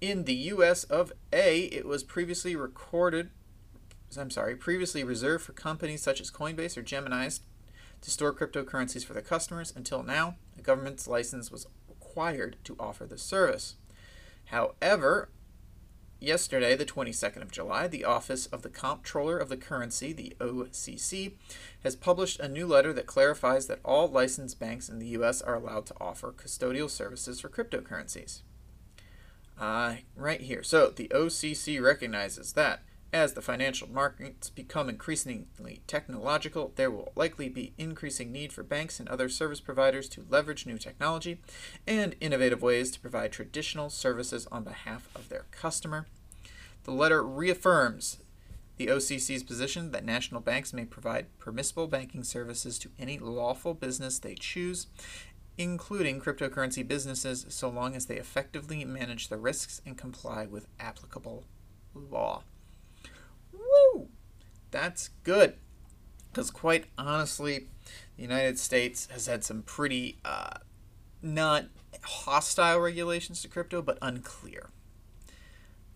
In 0.00 0.24
the 0.24 0.34
US 0.34 0.82
of 0.82 1.12
A, 1.32 1.60
it 1.66 1.86
was 1.86 2.02
previously 2.02 2.56
recorded, 2.56 3.30
I'm 4.18 4.30
sorry, 4.30 4.56
previously 4.56 5.04
reserved 5.04 5.44
for 5.44 5.52
companies 5.52 6.02
such 6.02 6.20
as 6.20 6.30
Coinbase 6.30 6.76
or 6.76 6.82
Gemini's 6.82 7.40
to 8.02 8.10
store 8.10 8.32
cryptocurrencies 8.32 9.04
for 9.04 9.12
their 9.12 9.22
customers. 9.22 9.72
Until 9.74 10.02
now, 10.02 10.36
a 10.58 10.62
government's 10.62 11.06
license 11.06 11.50
was 11.50 11.66
required 11.88 12.56
to 12.64 12.76
offer 12.78 13.06
the 13.06 13.16
service. 13.16 13.76
However, 14.46 15.30
yesterday, 16.20 16.76
the 16.76 16.84
22nd 16.84 17.42
of 17.42 17.50
July, 17.50 17.88
the 17.88 18.04
Office 18.04 18.46
of 18.46 18.62
the 18.62 18.68
Comptroller 18.68 19.38
of 19.38 19.48
the 19.48 19.56
Currency, 19.56 20.12
the 20.12 20.36
OCC, 20.40 21.32
has 21.82 21.96
published 21.96 22.40
a 22.40 22.48
new 22.48 22.66
letter 22.66 22.92
that 22.92 23.06
clarifies 23.06 23.66
that 23.66 23.80
all 23.84 24.08
licensed 24.08 24.58
banks 24.58 24.88
in 24.88 24.98
the 24.98 25.08
U.S. 25.08 25.40
are 25.42 25.54
allowed 25.54 25.86
to 25.86 25.94
offer 26.00 26.32
custodial 26.32 26.90
services 26.90 27.40
for 27.40 27.48
cryptocurrencies. 27.48 28.42
Uh, 29.58 29.96
right 30.16 30.40
here. 30.40 30.62
So, 30.62 30.88
the 30.88 31.08
OCC 31.08 31.80
recognizes 31.80 32.54
that 32.54 32.82
as 33.12 33.34
the 33.34 33.42
financial 33.42 33.88
markets 33.88 34.48
become 34.48 34.88
increasingly 34.88 35.82
technological, 35.86 36.72
there 36.76 36.90
will 36.90 37.12
likely 37.14 37.48
be 37.48 37.74
increasing 37.76 38.32
need 38.32 38.52
for 38.52 38.62
banks 38.62 38.98
and 38.98 39.08
other 39.08 39.28
service 39.28 39.60
providers 39.60 40.08
to 40.08 40.24
leverage 40.30 40.64
new 40.64 40.78
technology 40.78 41.40
and 41.86 42.16
innovative 42.20 42.62
ways 42.62 42.90
to 42.90 43.00
provide 43.00 43.30
traditional 43.30 43.90
services 43.90 44.46
on 44.50 44.64
behalf 44.64 45.08
of 45.14 45.28
their 45.28 45.44
customer. 45.50 46.06
The 46.84 46.92
letter 46.92 47.22
reaffirms 47.22 48.18
the 48.76 48.86
OCC's 48.86 49.42
position 49.42 49.90
that 49.90 50.04
national 50.04 50.40
banks 50.40 50.72
may 50.72 50.86
provide 50.86 51.38
permissible 51.38 51.86
banking 51.86 52.24
services 52.24 52.78
to 52.78 52.90
any 52.98 53.18
lawful 53.18 53.74
business 53.74 54.18
they 54.18 54.34
choose, 54.34 54.86
including 55.58 56.18
cryptocurrency 56.18 56.86
businesses, 56.86 57.44
so 57.50 57.68
long 57.68 57.94
as 57.94 58.06
they 58.06 58.16
effectively 58.16 58.84
manage 58.86 59.28
the 59.28 59.36
risks 59.36 59.82
and 59.84 59.98
comply 59.98 60.46
with 60.46 60.66
applicable 60.80 61.44
law. 61.94 62.42
Woo! 63.72 64.08
That's 64.70 65.10
good. 65.24 65.54
Because 66.30 66.50
quite 66.50 66.86
honestly, 66.96 67.68
the 68.16 68.22
United 68.22 68.58
States 68.58 69.08
has 69.10 69.26
had 69.26 69.44
some 69.44 69.62
pretty 69.62 70.18
uh, 70.24 70.58
not 71.20 71.66
hostile 72.02 72.80
regulations 72.80 73.42
to 73.42 73.48
crypto, 73.48 73.82
but 73.82 73.98
unclear. 74.00 74.70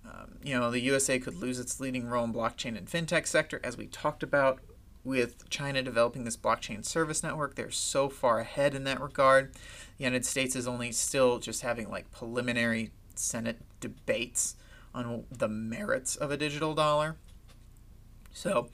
Um, 0.04 0.38
you 0.42 0.58
know, 0.58 0.70
the 0.70 0.80
USA 0.80 1.18
could 1.18 1.34
lose 1.34 1.58
its 1.58 1.80
leading 1.80 2.06
role 2.06 2.24
in 2.24 2.32
blockchain 2.32 2.76
and 2.76 2.86
fintech 2.86 3.26
sector, 3.26 3.60
as 3.64 3.76
we 3.76 3.86
talked 3.86 4.22
about 4.22 4.60
with 5.06 5.48
China 5.48 5.82
developing 5.82 6.24
this 6.24 6.36
blockchain 6.36 6.84
service 6.84 7.22
network. 7.22 7.54
They're 7.54 7.70
so 7.70 8.08
far 8.08 8.40
ahead 8.40 8.74
in 8.74 8.84
that 8.84 9.00
regard. 9.00 9.54
The 9.54 10.04
United 10.04 10.26
States 10.26 10.56
is 10.56 10.66
only 10.66 10.92
still 10.92 11.38
just 11.38 11.62
having 11.62 11.88
like 11.88 12.10
preliminary 12.10 12.90
Senate 13.14 13.60
debates 13.80 14.56
on 14.94 15.24
the 15.30 15.48
merits 15.48 16.16
of 16.16 16.30
a 16.30 16.36
digital 16.36 16.74
dollar. 16.74 17.16
So 18.36 18.68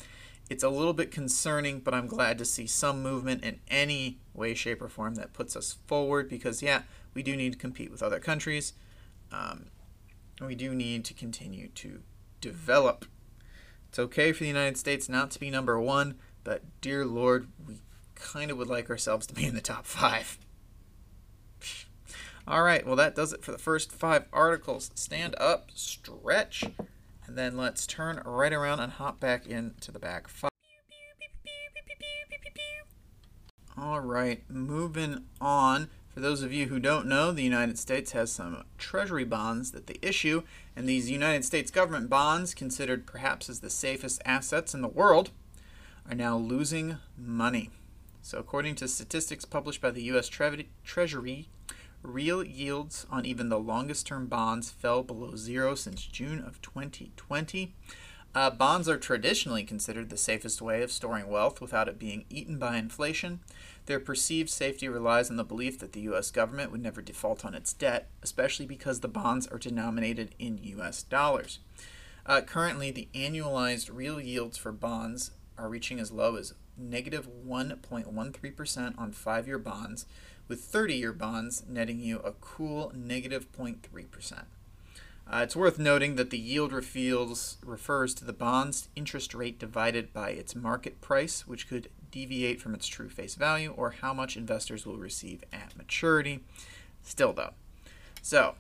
it's 0.50 0.64
a 0.64 0.68
little 0.68 0.92
bit 0.92 1.10
concerning, 1.10 1.80
but 1.80 1.94
I'm 1.94 2.06
glad 2.06 2.36
to 2.38 2.44
see 2.44 2.66
some 2.66 3.02
movement 3.02 3.44
in 3.44 3.60
any 3.68 4.18
way, 4.34 4.54
shape, 4.54 4.82
or 4.82 4.88
form 4.88 5.14
that 5.14 5.32
puts 5.32 5.54
us 5.54 5.76
forward 5.86 6.28
because, 6.28 6.62
yeah, 6.62 6.82
we 7.14 7.22
do 7.22 7.36
need 7.36 7.52
to 7.52 7.58
compete 7.58 7.90
with 7.90 8.02
other 8.02 8.18
countries. 8.18 8.72
Um, 9.30 9.66
we 10.40 10.54
do 10.54 10.74
need 10.74 11.04
to 11.06 11.14
continue 11.14 11.68
to 11.68 12.00
develop. 12.40 13.06
It's 13.88 13.98
okay 13.98 14.32
for 14.32 14.42
the 14.42 14.48
United 14.48 14.76
States 14.76 15.08
not 15.08 15.30
to 15.30 15.40
be 15.40 15.48
number 15.48 15.78
one, 15.78 16.16
but 16.42 16.62
dear 16.80 17.06
Lord, 17.06 17.46
we 17.66 17.82
kind 18.14 18.50
of 18.50 18.58
would 18.58 18.68
like 18.68 18.90
ourselves 18.90 19.26
to 19.28 19.34
be 19.34 19.46
in 19.46 19.54
the 19.54 19.60
top 19.60 19.86
five. 19.86 20.38
All 22.48 22.64
right, 22.64 22.84
well, 22.84 22.96
that 22.96 23.14
does 23.14 23.32
it 23.32 23.44
for 23.44 23.52
the 23.52 23.58
first 23.58 23.92
five 23.92 24.26
articles. 24.32 24.90
Stand 24.96 25.36
up, 25.38 25.70
stretch, 25.74 26.64
and 27.26 27.36
then 27.36 27.56
let's 27.56 27.86
turn 27.86 28.22
right 28.24 28.52
around 28.52 28.80
and 28.80 28.92
hop 28.92 29.20
back 29.20 29.46
into 29.46 29.90
the 29.90 29.98
back 29.98 30.28
five. 30.28 30.50
All 33.76 34.00
right, 34.00 34.42
moving 34.48 35.24
on. 35.40 35.88
For 36.12 36.20
those 36.20 36.42
of 36.42 36.52
you 36.52 36.66
who 36.66 36.78
don't 36.78 37.06
know, 37.06 37.32
the 37.32 37.42
United 37.42 37.78
States 37.78 38.12
has 38.12 38.30
some 38.30 38.64
treasury 38.76 39.24
bonds 39.24 39.70
that 39.72 39.86
they 39.86 39.96
issue, 40.02 40.42
and 40.76 40.86
these 40.86 41.10
United 41.10 41.42
States 41.42 41.70
government 41.70 42.10
bonds, 42.10 42.52
considered 42.52 43.06
perhaps 43.06 43.48
as 43.48 43.60
the 43.60 43.70
safest 43.70 44.20
assets 44.26 44.74
in 44.74 44.82
the 44.82 44.88
world, 44.88 45.30
are 46.06 46.14
now 46.14 46.36
losing 46.36 46.98
money. 47.16 47.70
So, 48.20 48.38
according 48.38 48.74
to 48.76 48.88
statistics 48.88 49.46
published 49.46 49.80
by 49.80 49.90
the 49.90 50.02
U.S. 50.04 50.28
Tre- 50.28 50.68
Treasury 50.84 51.48
real 52.02 52.42
yields 52.42 53.06
on 53.10 53.24
even 53.24 53.48
the 53.48 53.58
longest 53.58 54.06
term 54.06 54.26
bonds 54.26 54.70
fell 54.70 55.02
below 55.02 55.36
zero 55.36 55.74
since 55.74 56.04
June 56.04 56.40
of 56.40 56.60
2020. 56.62 57.74
Uh, 58.34 58.50
bonds 58.50 58.88
are 58.88 58.96
traditionally 58.96 59.62
considered 59.62 60.08
the 60.08 60.16
safest 60.16 60.62
way 60.62 60.82
of 60.82 60.90
storing 60.90 61.28
wealth 61.28 61.60
without 61.60 61.88
it 61.88 61.98
being 61.98 62.24
eaten 62.30 62.58
by 62.58 62.78
inflation. 62.78 63.40
Their 63.86 64.00
perceived 64.00 64.48
safety 64.48 64.88
relies 64.88 65.28
on 65.28 65.36
the 65.36 65.44
belief 65.44 65.78
that 65.80 65.92
the 65.92 66.00
U.S. 66.02 66.30
government 66.30 66.72
would 66.72 66.82
never 66.82 67.02
default 67.02 67.44
on 67.44 67.54
its 67.54 67.74
debt, 67.74 68.08
especially 68.22 68.64
because 68.64 69.00
the 69.00 69.08
bonds 69.08 69.46
are 69.48 69.58
denominated 69.58 70.34
in 70.38 70.58
U.S. 70.62 71.02
dollars. 71.02 71.58
Uh, 72.24 72.40
currently, 72.40 72.90
the 72.90 73.08
annualized 73.14 73.90
real 73.92 74.20
yields 74.20 74.56
for 74.56 74.72
bonds 74.72 75.32
are 75.58 75.68
reaching 75.68 76.00
as 76.00 76.10
low 76.10 76.36
as 76.36 76.54
negative 76.78 77.28
1.13% 77.46 78.98
on 78.98 79.12
five 79.12 79.46
year 79.46 79.58
bonds 79.58 80.06
with 80.52 80.60
30 80.60 80.96
year 80.96 81.14
bonds 81.14 81.62
netting 81.66 81.98
you 81.98 82.18
a 82.18 82.32
cool 82.32 82.92
negative 82.94 83.50
0.3%. 83.52 84.32
Uh, 85.26 85.40
it's 85.42 85.56
worth 85.56 85.78
noting 85.78 86.16
that 86.16 86.28
the 86.28 86.36
yield 86.38 86.74
refers, 86.74 88.14
to 88.14 88.22
the 88.26 88.34
bond's 88.34 88.90
interest 88.94 89.32
rate 89.32 89.58
divided 89.58 90.12
by 90.12 90.28
its 90.28 90.54
market 90.54 91.00
price, 91.00 91.46
which 91.48 91.66
could 91.66 91.88
deviate 92.10 92.60
from 92.60 92.74
its 92.74 92.86
true 92.86 93.08
face 93.08 93.34
value 93.34 93.72
or 93.78 93.92
how 94.02 94.12
much 94.12 94.36
investors 94.36 94.84
will 94.84 94.98
receive 94.98 95.42
at 95.54 95.74
maturity. 95.74 96.40
Still, 97.02 97.32
though. 97.32 97.54
So, 98.20 98.56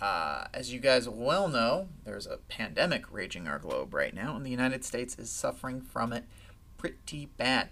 uh, 0.00 0.46
as 0.54 0.72
you 0.72 0.80
guys 0.80 1.06
well 1.06 1.48
know, 1.48 1.88
there's 2.06 2.26
a 2.26 2.38
pandemic 2.48 3.12
raging 3.12 3.46
our 3.46 3.58
globe 3.58 3.92
right 3.92 4.14
now, 4.14 4.36
and 4.36 4.46
the 4.46 4.50
United 4.50 4.86
States 4.86 5.18
is 5.18 5.28
suffering 5.28 5.82
from 5.82 6.14
it 6.14 6.24
pretty 6.78 7.26
bad. 7.36 7.68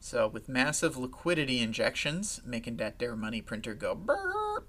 So 0.00 0.26
with 0.26 0.48
massive 0.48 0.96
liquidity 0.96 1.60
injections, 1.60 2.40
making 2.44 2.78
that 2.78 2.98
their 2.98 3.14
money 3.14 3.42
printer 3.42 3.74
go 3.74 3.94
burp, 3.94 4.66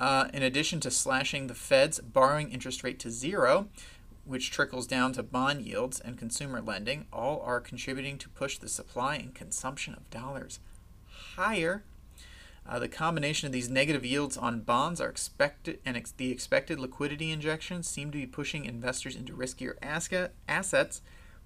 uh, 0.00 0.28
in 0.32 0.42
addition 0.42 0.80
to 0.80 0.90
slashing 0.90 1.46
the 1.46 1.54
Fed's 1.54 2.00
borrowing 2.00 2.50
interest 2.50 2.82
rate 2.82 2.98
to 3.00 3.10
zero, 3.10 3.68
which 4.24 4.50
trickles 4.50 4.86
down 4.86 5.12
to 5.12 5.22
bond 5.22 5.62
yields 5.62 6.00
and 6.00 6.18
consumer 6.18 6.60
lending, 6.60 7.06
all 7.12 7.42
are 7.42 7.60
contributing 7.60 8.16
to 8.18 8.28
push 8.30 8.56
the 8.56 8.68
supply 8.68 9.16
and 9.16 9.34
consumption 9.34 9.94
of 9.94 10.08
dollars 10.10 10.58
higher. 11.36 11.84
Uh, 12.66 12.78
the 12.78 12.88
combination 12.88 13.46
of 13.46 13.52
these 13.52 13.68
negative 13.68 14.04
yields 14.04 14.36
on 14.36 14.60
bonds 14.60 15.00
are 15.00 15.08
expected, 15.08 15.80
and 15.84 15.96
ex- 15.96 16.12
the 16.12 16.30
expected 16.30 16.78
liquidity 16.78 17.30
injections 17.30 17.88
seem 17.88 18.10
to 18.10 18.18
be 18.18 18.26
pushing 18.26 18.64
investors 18.64 19.16
into 19.16 19.34
riskier 19.34 19.74
asset, 19.82 20.32
assets, 20.48 21.02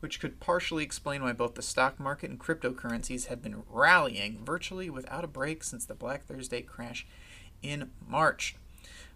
which 0.06 0.20
could 0.20 0.38
partially 0.38 0.84
explain 0.84 1.20
why 1.20 1.32
both 1.32 1.56
the 1.56 1.62
stock 1.62 1.98
market 1.98 2.30
and 2.30 2.38
cryptocurrencies 2.38 3.26
have 3.26 3.42
been 3.42 3.64
rallying 3.68 4.38
virtually 4.44 4.88
without 4.88 5.24
a 5.24 5.26
break 5.26 5.64
since 5.64 5.84
the 5.84 5.96
Black 5.96 6.24
Thursday 6.24 6.62
crash 6.62 7.04
in 7.60 7.90
March. 8.06 8.54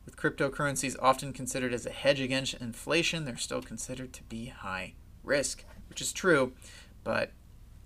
With 0.05 0.17
cryptocurrencies 0.17 0.97
often 1.01 1.33
considered 1.33 1.73
as 1.73 1.87
a 1.87 1.91
hedge 1.91 2.21
against 2.21 2.55
inflation, 2.55 3.25
they're 3.25 3.37
still 3.37 3.63
considered 3.63 4.13
to 4.15 4.25
be 4.25 4.47
high 4.47 4.95
risk, 5.23 5.63
which 5.89 6.01
is 6.01 6.13
true, 6.13 6.55
but 7.05 7.31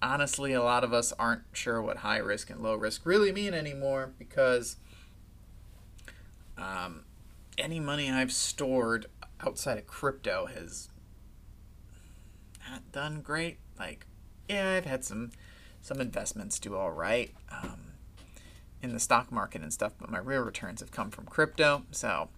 honestly, 0.00 0.54
a 0.54 0.62
lot 0.62 0.82
of 0.82 0.94
us 0.94 1.12
aren't 1.18 1.42
sure 1.52 1.82
what 1.82 1.98
high 1.98 2.16
risk 2.16 2.48
and 2.48 2.62
low 2.62 2.74
risk 2.74 3.04
really 3.04 3.32
mean 3.32 3.52
anymore 3.52 4.14
because 4.18 4.76
um, 6.56 7.04
any 7.58 7.80
money 7.80 8.10
I've 8.10 8.32
stored 8.32 9.04
outside 9.46 9.76
of 9.76 9.86
crypto 9.86 10.46
has 10.46 10.88
not 12.70 12.92
done 12.92 13.20
great. 13.20 13.58
Like, 13.78 14.06
yeah, 14.48 14.72
I've 14.72 14.86
had 14.86 15.04
some 15.04 15.32
some 15.80 16.00
investments 16.00 16.58
do 16.58 16.76
all 16.76 16.92
right 16.92 17.34
um, 17.50 17.92
in 18.82 18.92
the 18.92 19.00
stock 19.00 19.30
market 19.30 19.60
and 19.60 19.72
stuff, 19.72 19.92
but 19.98 20.10
my 20.10 20.18
real 20.18 20.40
returns 20.40 20.80
have 20.80 20.90
come 20.90 21.10
from 21.10 21.26
crypto. 21.26 21.82
So 21.90 22.28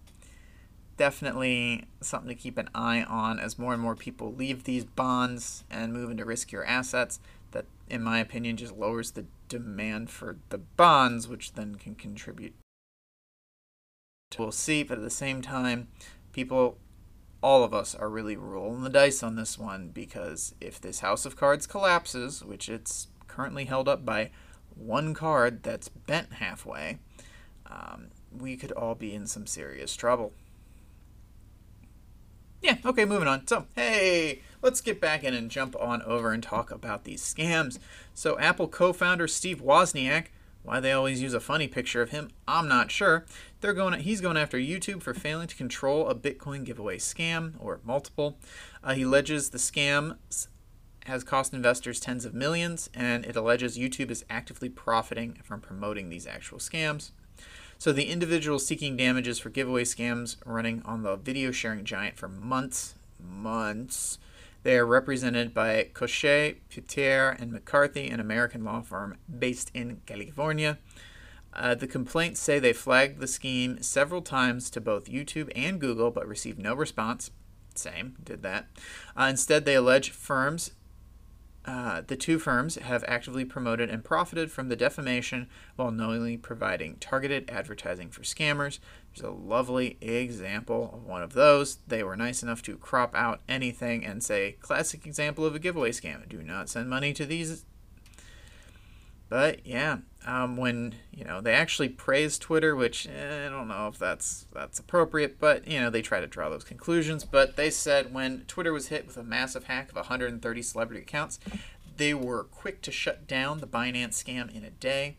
definitely 0.97 1.85
something 2.01 2.27
to 2.27 2.35
keep 2.35 2.57
an 2.57 2.69
eye 2.75 3.03
on 3.03 3.39
as 3.39 3.57
more 3.57 3.73
and 3.73 3.81
more 3.81 3.95
people 3.95 4.33
leave 4.33 4.63
these 4.63 4.83
bonds 4.83 5.63
and 5.69 5.93
move 5.93 6.11
into 6.11 6.25
riskier 6.25 6.65
assets. 6.67 7.19
That, 7.51 7.65
in 7.89 8.03
my 8.03 8.19
opinion, 8.19 8.57
just 8.57 8.75
lowers 8.75 9.11
the 9.11 9.25
demand 9.47 10.09
for 10.09 10.37
the 10.49 10.57
bonds, 10.57 11.27
which 11.27 11.53
then 11.53 11.75
can 11.75 11.95
contribute. 11.95 12.53
We'll 14.37 14.51
see, 14.51 14.83
but 14.83 14.97
at 14.97 15.03
the 15.03 15.09
same 15.09 15.41
time, 15.41 15.87
people, 16.33 16.77
all 17.47 17.63
of 17.63 17.73
us, 17.73 17.95
are 17.95 18.09
really 18.09 18.35
rolling 18.35 18.83
the 18.83 18.89
dice 18.89 19.23
on 19.23 19.37
this 19.37 19.57
one 19.57 19.87
because 19.87 20.53
if 20.59 20.81
this 20.81 20.99
house 20.99 21.25
of 21.25 21.37
cards 21.37 21.65
collapses, 21.65 22.43
which 22.43 22.67
it's 22.67 23.07
currently 23.29 23.63
held 23.63 23.87
up 23.87 24.03
by 24.03 24.29
one 24.75 25.13
card 25.13 25.63
that's 25.63 25.87
bent 25.87 26.33
halfway, 26.33 26.97
um, 27.65 28.07
we 28.37 28.57
could 28.57 28.73
all 28.73 28.95
be 28.95 29.15
in 29.15 29.27
some 29.27 29.47
serious 29.47 29.95
trouble. 29.95 30.33
Yeah, 32.61 32.79
okay, 32.83 33.05
moving 33.05 33.29
on. 33.29 33.47
So, 33.47 33.65
hey, 33.77 34.41
let's 34.61 34.81
get 34.81 34.99
back 34.99 35.23
in 35.23 35.33
and 35.33 35.49
jump 35.49 35.73
on 35.79 36.01
over 36.01 36.33
and 36.33 36.43
talk 36.43 36.69
about 36.69 37.05
these 37.05 37.23
scams. 37.23 37.79
So, 38.13 38.37
Apple 38.39 38.67
co 38.67 38.91
founder 38.91 39.25
Steve 39.25 39.61
Wozniak, 39.61 40.25
why 40.67 40.81
they 40.81 40.91
always 40.91 41.21
use 41.21 41.33
a 41.33 41.39
funny 41.39 41.69
picture 41.69 42.01
of 42.01 42.09
him, 42.09 42.29
I'm 42.45 42.67
not 42.67 42.91
sure. 42.91 43.25
They're 43.61 43.73
going. 43.73 44.01
He's 44.01 44.19
going 44.19 44.35
after 44.35 44.57
YouTube 44.57 45.01
for 45.01 45.13
failing 45.13 45.47
to 45.47 45.55
control 45.55 46.09
a 46.09 46.13
Bitcoin 46.13 46.65
giveaway 46.65 46.97
scam 46.97 47.53
or 47.57 47.79
multiple. 47.85 48.37
Uh, 48.83 48.93
he 48.93 49.03
alleges 49.03 49.51
the 49.51 49.59
scam 49.59 50.17
has 51.05 51.23
cost 51.23 51.53
investors 51.53 52.01
tens 52.01 52.25
of 52.25 52.33
millions, 52.33 52.89
and 52.93 53.25
it 53.25 53.37
alleges 53.37 53.77
YouTube 53.77 54.11
is 54.11 54.25
actively 54.29 54.67
profiting 54.67 55.39
from 55.41 55.61
promoting 55.61 56.09
these 56.09 56.27
actual 56.27 56.57
scams. 56.57 57.11
So 57.77 57.93
the 57.93 58.09
individual 58.09 58.59
seeking 58.59 58.97
damages 58.97 59.39
for 59.39 59.49
giveaway 59.49 59.85
scams 59.85 60.35
running 60.45 60.81
on 60.83 61.03
the 61.03 61.15
video 61.15 61.51
sharing 61.51 61.85
giant 61.85 62.17
for 62.17 62.27
months, 62.27 62.95
months. 63.17 64.19
They 64.67 64.77
are 64.77 64.85
represented 64.85 65.53
by 65.53 65.91
Cotchett, 65.93 66.67
Pitre, 66.67 67.37
and 67.39 67.53
McCarthy, 67.53 68.09
an 68.09 68.19
American 68.19 68.65
law 68.65 68.81
firm 68.81 69.15
based 69.39 69.71
in 69.73 70.01
California. 70.05 70.77
Uh, 71.53 71.73
the 71.73 71.87
complaints 71.87 72.41
say 72.41 72.59
they 72.59 72.73
flagged 72.73 73.21
the 73.21 73.27
scheme 73.27 73.81
several 73.81 74.21
times 74.21 74.69
to 74.71 74.81
both 74.81 75.05
YouTube 75.05 75.49
and 75.55 75.79
Google, 75.79 76.11
but 76.11 76.27
received 76.27 76.59
no 76.59 76.73
response. 76.73 77.31
Same, 77.75 78.17
did 78.21 78.43
that. 78.43 78.67
Uh, 79.15 79.27
instead, 79.29 79.63
they 79.63 79.75
allege 79.75 80.09
firms 80.09 80.71
uh, 81.67 82.01
the 82.07 82.15
two 82.15 82.39
firms 82.39 82.75
have 82.75 83.03
actively 83.09 83.43
promoted 83.43 83.89
and 83.89 84.03
profited 84.03 84.49
from 84.49 84.69
the 84.69 84.75
defamation 84.75 85.49
while 85.75 85.91
knowingly 85.91 86.37
providing 86.37 86.95
targeted 86.95 87.49
advertising 87.49 88.09
for 88.09 88.21
scammers. 88.21 88.79
There's 89.17 89.33
a 89.33 89.35
lovely 89.35 89.97
example 89.99 90.91
of 90.93 91.05
one 91.05 91.23
of 91.23 91.33
those. 91.33 91.79
They 91.87 92.03
were 92.03 92.15
nice 92.15 92.43
enough 92.43 92.61
to 92.63 92.77
crop 92.77 93.15
out 93.15 93.41
anything 93.49 94.05
and 94.05 94.23
say, 94.23 94.57
classic 94.61 95.07
example 95.07 95.43
of 95.43 95.55
a 95.55 95.59
giveaway 95.59 95.91
scam. 95.91 96.27
Do 96.29 96.43
not 96.43 96.69
send 96.69 96.89
money 96.89 97.13
to 97.13 97.25
these. 97.25 97.65
But 99.27 99.65
yeah, 99.65 99.97
um, 100.25 100.55
when 100.55 100.95
you 101.11 101.25
know 101.25 101.41
they 101.41 101.53
actually 101.53 101.89
praise 101.89 102.37
Twitter, 102.37 102.75
which 102.75 103.07
eh, 103.07 103.47
I 103.47 103.49
don't 103.49 103.67
know 103.67 103.87
if 103.87 103.97
that's 103.97 104.45
that's 104.53 104.79
appropriate, 104.79 105.39
but 105.39 105.67
you 105.67 105.81
know 105.81 105.89
they 105.89 106.01
try 106.01 106.21
to 106.21 106.27
draw 106.27 106.47
those 106.49 106.63
conclusions. 106.63 107.25
But 107.25 107.57
they 107.57 107.69
said 107.69 108.13
when 108.13 108.45
Twitter 108.47 108.71
was 108.71 108.87
hit 108.87 109.05
with 109.07 109.17
a 109.17 109.23
massive 109.23 109.65
hack 109.65 109.89
of 109.89 109.95
130 109.95 110.61
celebrity 110.61 111.01
accounts, 111.01 111.39
they 111.97 112.13
were 112.13 112.43
quick 112.45 112.81
to 112.83 112.91
shut 112.91 113.27
down 113.27 113.59
the 113.59 113.67
Binance 113.67 114.23
scam 114.23 114.53
in 114.55 114.63
a 114.63 114.69
day. 114.69 115.17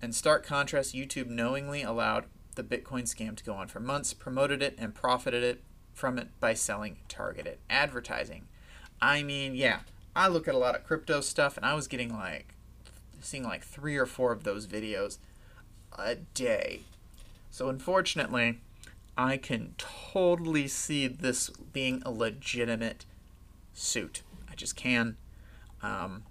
In 0.00 0.12
stark 0.12 0.46
contrast, 0.46 0.94
YouTube 0.94 1.26
knowingly 1.26 1.82
allowed 1.82 2.24
the 2.54 2.64
Bitcoin 2.64 3.02
scam 3.02 3.36
to 3.36 3.44
go 3.44 3.54
on 3.54 3.68
for 3.68 3.80
months, 3.80 4.12
promoted 4.14 4.62
it, 4.62 4.76
and 4.78 4.94
profited 4.94 5.42
it 5.42 5.62
from 5.92 6.18
it 6.18 6.28
by 6.40 6.54
selling 6.54 6.98
targeted 7.08 7.58
advertising. 7.68 8.46
I 9.00 9.22
mean, 9.22 9.54
yeah, 9.54 9.80
I 10.14 10.28
look 10.28 10.48
at 10.48 10.54
a 10.54 10.58
lot 10.58 10.74
of 10.74 10.84
crypto 10.84 11.20
stuff, 11.20 11.56
and 11.56 11.66
I 11.66 11.74
was 11.74 11.86
getting 11.86 12.12
like 12.12 12.54
seeing 13.20 13.44
like 13.44 13.64
three 13.64 13.96
or 13.96 14.06
four 14.06 14.32
of 14.32 14.44
those 14.44 14.66
videos 14.66 15.18
a 15.98 16.16
day. 16.16 16.80
So 17.50 17.68
unfortunately, 17.68 18.60
I 19.16 19.36
can 19.36 19.74
totally 19.78 20.68
see 20.68 21.06
this 21.06 21.50
being 21.72 22.02
a 22.04 22.10
legitimate 22.10 23.04
suit. 23.72 24.22
I 24.50 24.54
just 24.54 24.76
can. 24.76 25.16
Um, 25.82 26.24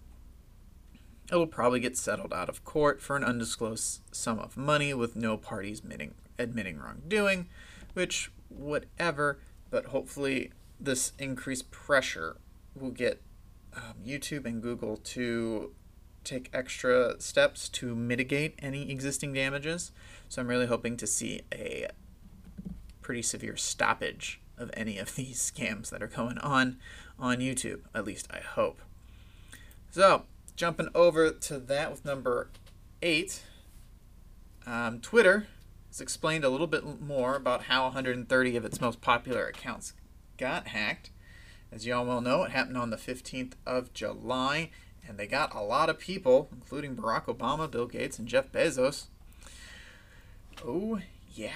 it'll 1.32 1.48
probably 1.48 1.80
get 1.80 1.98
settled 1.98 2.34
out 2.34 2.50
of 2.50 2.65
court 2.65 3.02
for 3.02 3.15
an 3.15 3.24
undisclosed 3.24 4.02
sum 4.12 4.38
of 4.39 4.58
money 4.58 4.94
with 4.94 5.15
no 5.15 5.38
parties 5.38 5.80
admitting, 5.80 6.13
admitting 6.38 6.78
wrongdoing, 6.78 7.48
which, 7.94 8.32
whatever, 8.50 9.39
but 9.70 9.86
hopefully 9.86 10.52
this 10.80 11.13
increased 11.17 11.72
pressure 11.72 12.38
will 12.76 12.91
get 12.91 13.22
um, 13.74 13.96
YouTube 14.06 14.46
and 14.46 14.62
Google 14.62 14.98
to 14.98 15.72
take 16.24 16.50
extra 16.54 17.20
steps 17.20 17.70
to 17.70 17.96
mitigate 17.96 18.56
any 18.60 18.91
existing 18.91 19.34
damages. 19.34 19.91
So 20.28 20.41
I'm 20.41 20.48
really 20.48 20.67
hoping 20.67 20.98
to 20.98 21.08
see 21.08 21.41
a 21.54 21.88
pretty 23.02 23.22
severe 23.22 23.58
stoppage 23.58 24.41
of 24.58 24.70
any 24.76 24.98
of 24.98 25.15
these 25.15 25.39
scams 25.39 25.89
that 25.89 26.04
are 26.04 26.08
going 26.08 26.38
on 26.39 26.78
on 27.17 27.38
YouTube. 27.38 27.82
At 27.96 28.06
least 28.06 28.28
I 28.32 28.39
hope. 28.39 28.82
So 29.89 30.26
jumping 30.62 30.89
over 30.93 31.32
to 31.32 31.58
that 31.58 31.89
with 31.89 32.06
number 32.06 32.47
eight, 33.02 33.41
um, 34.67 35.00
Twitter 35.00 35.47
has 35.88 36.00
explained 36.00 36.43
a 36.43 36.50
little 36.50 36.67
bit 36.67 37.02
more 37.02 37.36
about 37.36 37.63
how 37.63 37.86
130 37.86 38.56
of 38.56 38.63
its 38.63 38.80
most 38.80 39.02
popular 39.02 39.47
accounts 39.47 39.93
got 40.38 40.67
hacked. 40.67 41.10
As 41.71 41.88
you 41.88 41.95
all 41.95 42.06
well 42.06 42.21
know, 42.21 42.43
it 42.43 42.52
happened 42.52 42.78
on 42.78 42.91
the 42.91 42.95
15th 42.95 43.54
of 43.65 43.91
July 43.95 44.69
and 45.08 45.17
they 45.17 45.26
got 45.26 45.56
a 45.56 45.62
lot 45.62 45.89
of 45.89 45.97
people, 45.97 46.47
including 46.52 46.95
Barack 46.95 47.26
Obama, 47.26 47.69
Bill 47.69 47.88
Gates, 47.88 48.19
and 48.19 48.28
Jeff 48.28 48.52
Bezos. 48.52 49.06
Oh, 50.63 51.00
yeah. 51.34 51.54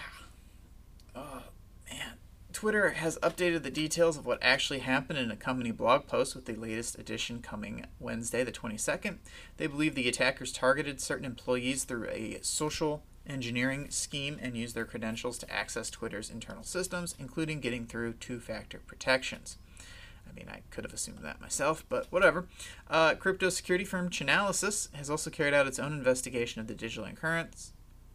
Twitter 2.55 2.91
has 2.91 3.17
updated 3.17 3.63
the 3.63 3.69
details 3.69 4.15
of 4.15 4.25
what 4.25 4.39
actually 4.41 4.79
happened 4.79 5.19
in 5.19 5.29
a 5.29 5.35
company 5.35 5.71
blog 5.71 6.07
post 6.07 6.33
with 6.33 6.45
the 6.45 6.55
latest 6.55 6.97
edition 6.97 7.41
coming 7.41 7.85
Wednesday, 7.99 8.45
the 8.45 8.51
22nd. 8.51 9.17
They 9.57 9.67
believe 9.67 9.93
the 9.93 10.07
attackers 10.07 10.53
targeted 10.53 11.01
certain 11.01 11.25
employees 11.25 11.83
through 11.83 12.07
a 12.07 12.39
social 12.43 13.03
engineering 13.27 13.89
scheme 13.89 14.39
and 14.41 14.55
used 14.55 14.73
their 14.73 14.85
credentials 14.85 15.37
to 15.39 15.53
access 15.53 15.89
Twitter's 15.89 16.29
internal 16.29 16.63
systems, 16.63 17.13
including 17.19 17.59
getting 17.59 17.85
through 17.85 18.13
two 18.13 18.39
factor 18.39 18.79
protections. 18.87 19.57
I 20.25 20.33
mean, 20.33 20.47
I 20.49 20.61
could 20.69 20.85
have 20.85 20.93
assumed 20.93 21.19
that 21.23 21.41
myself, 21.41 21.83
but 21.89 22.07
whatever. 22.09 22.47
Uh, 22.89 23.15
crypto 23.15 23.49
security 23.49 23.83
firm 23.83 24.09
Chainalysis 24.09 24.95
has 24.95 25.09
also 25.09 25.29
carried 25.29 25.53
out 25.53 25.67
its 25.67 25.77
own 25.77 25.91
investigation 25.91 26.61
of 26.61 26.67
the 26.67 26.73
digital 26.73 27.05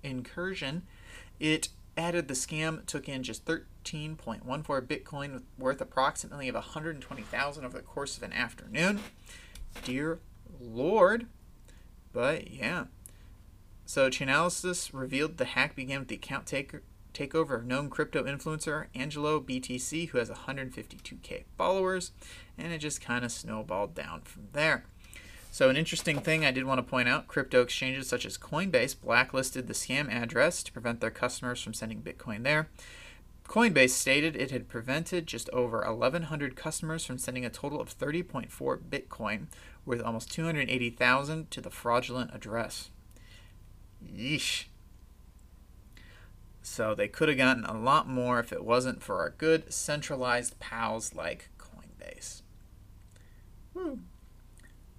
incursion. 0.02 0.82
It 1.38 1.68
added 1.98 2.28
the 2.28 2.34
scam 2.34 2.86
took 2.86 3.06
in 3.06 3.22
just 3.22 3.44
13.14 3.84 4.86
Bitcoin, 4.86 5.42
worth 5.58 5.80
approximately 5.80 6.48
of 6.48 6.54
120,000 6.54 7.64
over 7.64 7.76
the 7.76 7.82
course 7.82 8.16
of 8.16 8.22
an 8.22 8.32
afternoon. 8.32 9.00
Dear 9.84 10.18
Lord. 10.60 11.26
But 12.12 12.50
yeah. 12.50 12.84
So 13.86 14.08
Chainalysis 14.08 14.90
revealed 14.92 15.36
the 15.36 15.44
hack 15.44 15.74
began 15.74 16.00
with 16.00 16.08
the 16.08 16.14
account 16.16 16.46
takeover 16.46 17.54
of 17.56 17.66
known 17.66 17.90
crypto 17.90 18.22
influencer 18.24 18.86
Angelo 18.94 19.40
BTC, 19.40 20.10
who 20.10 20.18
has 20.18 20.30
152k 20.30 21.44
followers, 21.56 22.12
and 22.56 22.72
it 22.72 22.78
just 22.78 23.00
kind 23.00 23.24
of 23.24 23.32
snowballed 23.32 23.94
down 23.94 24.20
from 24.22 24.48
there. 24.52 24.84
So, 25.52 25.68
an 25.68 25.76
interesting 25.76 26.20
thing 26.20 26.44
I 26.44 26.52
did 26.52 26.64
want 26.64 26.78
to 26.78 26.88
point 26.88 27.08
out 27.08 27.26
crypto 27.26 27.60
exchanges 27.62 28.06
such 28.06 28.24
as 28.24 28.38
Coinbase 28.38 29.00
blacklisted 29.00 29.66
the 29.66 29.72
scam 29.72 30.08
address 30.08 30.62
to 30.62 30.72
prevent 30.72 31.00
their 31.00 31.10
customers 31.10 31.60
from 31.60 31.74
sending 31.74 32.02
Bitcoin 32.02 32.44
there. 32.44 32.68
Coinbase 33.50 33.90
stated 33.90 34.36
it 34.36 34.52
had 34.52 34.68
prevented 34.68 35.26
just 35.26 35.50
over 35.50 35.78
1,100 35.78 36.54
customers 36.54 37.04
from 37.04 37.18
sending 37.18 37.44
a 37.44 37.50
total 37.50 37.80
of 37.80 37.98
30.4 37.98 38.48
Bitcoin, 38.88 39.48
worth 39.84 40.00
almost 40.04 40.30
280,000, 40.30 41.50
to 41.50 41.60
the 41.60 41.68
fraudulent 41.68 42.30
address. 42.32 42.90
Yeesh. 44.06 44.66
So 46.62 46.94
they 46.94 47.08
could 47.08 47.28
have 47.28 47.38
gotten 47.38 47.64
a 47.64 47.76
lot 47.76 48.08
more 48.08 48.38
if 48.38 48.52
it 48.52 48.64
wasn't 48.64 49.02
for 49.02 49.18
our 49.18 49.30
good 49.30 49.72
centralized 49.72 50.60
pals 50.60 51.12
like 51.12 51.48
Coinbase. 51.58 52.42
Woo. 53.74 53.98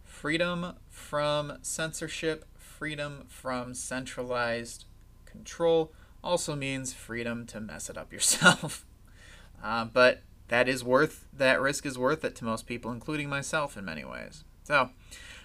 Freedom 0.04 0.74
from 0.90 1.58
censorship, 1.62 2.44
freedom 2.58 3.24
from 3.30 3.74
centralized 3.74 4.84
control 5.26 5.94
also 6.24 6.56
means 6.56 6.94
freedom 6.94 7.46
to 7.48 7.60
mess 7.60 7.90
it 7.90 7.98
up 7.98 8.12
yourself. 8.14 8.86
Uh, 9.64 9.86
but 9.86 10.24
that 10.48 10.68
is 10.68 10.84
worth 10.84 11.28
that 11.32 11.62
risk 11.62 11.86
is 11.86 11.96
worth 11.96 12.26
it 12.26 12.36
to 12.36 12.44
most 12.44 12.66
people, 12.66 12.92
including 12.92 13.30
myself 13.30 13.78
in 13.78 13.86
many 13.86 14.04
ways. 14.04 14.44
So, 14.64 14.90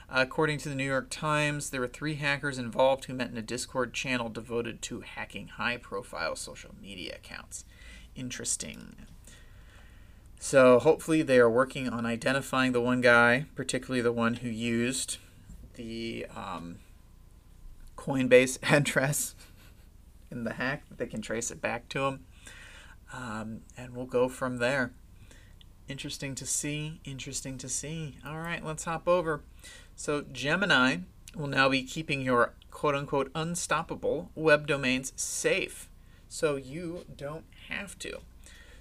according 0.09 0.57
to 0.61 0.71
the 0.71 0.75
New 0.75 0.87
York 0.87 1.11
Times, 1.11 1.69
there 1.69 1.83
were 1.83 1.87
three 1.87 2.15
hackers 2.15 2.59
involved 2.59 3.05
who 3.05 3.12
met 3.12 3.31
in 3.31 3.37
a 3.37 3.43
Discord 3.43 3.93
channel 3.93 4.31
devoted 4.31 4.81
to 4.83 5.03
hacking 5.03 5.49
high-profile 5.49 6.37
social 6.37 6.75
media 6.81 7.17
accounts. 7.17 7.67
Interesting. 8.15 9.07
So 10.39 10.79
hopefully 10.79 11.23
they 11.23 11.39
are 11.39 11.51
working 11.51 11.89
on 11.89 12.07
identifying 12.07 12.73
the 12.73 12.81
one 12.81 13.01
guy, 13.01 13.47
particularly 13.55 14.01
the 14.01 14.12
one 14.12 14.35
who 14.35 14.49
used 14.49 15.19
the 15.75 16.27
um, 16.35 16.79
Coinbase 17.97 18.59
address 18.71 19.35
in 20.31 20.45
the 20.45 20.55
hack, 20.55 20.89
that 20.89 20.99
they 20.99 21.07
can 21.07 21.23
trace 21.23 21.51
it 21.51 21.61
back 21.61 21.89
to 21.91 22.05
him. 22.05 22.21
Um, 23.12 23.61
and 23.77 23.95
we'll 23.95 24.07
go 24.07 24.29
from 24.29 24.59
there. 24.59 24.93
Interesting 25.89 26.35
to 26.37 26.47
see. 26.47 27.01
Interesting 27.05 27.59
to 27.59 27.69
see. 27.69 28.19
All 28.27 28.39
right, 28.39 28.65
let's 28.65 28.85
hop 28.85 29.07
over. 29.07 29.43
So, 29.95 30.23
Gemini 30.33 30.99
will 31.35 31.47
now 31.47 31.69
be 31.69 31.83
keeping 31.83 32.23
your 32.23 32.55
quote 32.71 32.95
unquote 32.95 33.31
unstoppable 33.35 34.31
web 34.35 34.67
domains 34.67 35.12
safe 35.17 35.89
so 36.29 36.57
you 36.57 37.05
don't 37.17 37.45
have 37.69 37.99
to. 38.01 38.19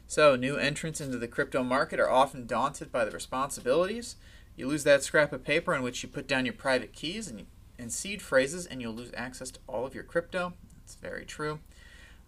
So, 0.07 0.35
new 0.35 0.57
entrants 0.57 1.01
into 1.01 1.17
the 1.17 1.27
crypto 1.27 1.63
market 1.63 1.99
are 1.99 2.09
often 2.09 2.45
daunted 2.47 2.91
by 2.91 3.05
the 3.05 3.11
responsibilities. 3.11 4.15
You 4.55 4.67
lose 4.67 4.83
that 4.83 5.03
scrap 5.03 5.33
of 5.33 5.43
paper 5.43 5.73
on 5.73 5.83
which 5.83 6.01
you 6.01 6.09
put 6.09 6.27
down 6.27 6.45
your 6.45 6.53
private 6.53 6.93
keys 6.93 7.27
and, 7.27 7.45
and 7.77 7.91
seed 7.91 8.21
phrases, 8.21 8.65
and 8.65 8.81
you'll 8.81 8.93
lose 8.93 9.11
access 9.15 9.51
to 9.51 9.59
all 9.67 9.85
of 9.85 9.93
your 9.93 10.03
crypto. 10.03 10.53
It's 10.85 10.95
very 10.95 11.25
true. 11.25 11.59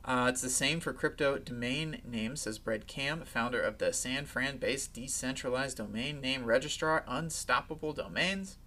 Uh, 0.04 0.28
it's 0.30 0.42
the 0.42 0.50
same 0.50 0.80
for 0.80 0.94
crypto 0.94 1.38
domain 1.38 2.02
names, 2.04 2.42
says 2.42 2.58
Brad 2.58 2.88
Kam, 2.88 3.22
founder 3.22 3.62
of 3.62 3.78
the 3.78 3.94
San 3.94 4.26
Fran 4.26 4.58
based 4.58 4.94
decentralized 4.94 5.78
domain 5.78 6.20
name 6.22 6.46
registrar 6.46 7.04
Unstoppable 7.08 7.94
Domains. 7.94 8.58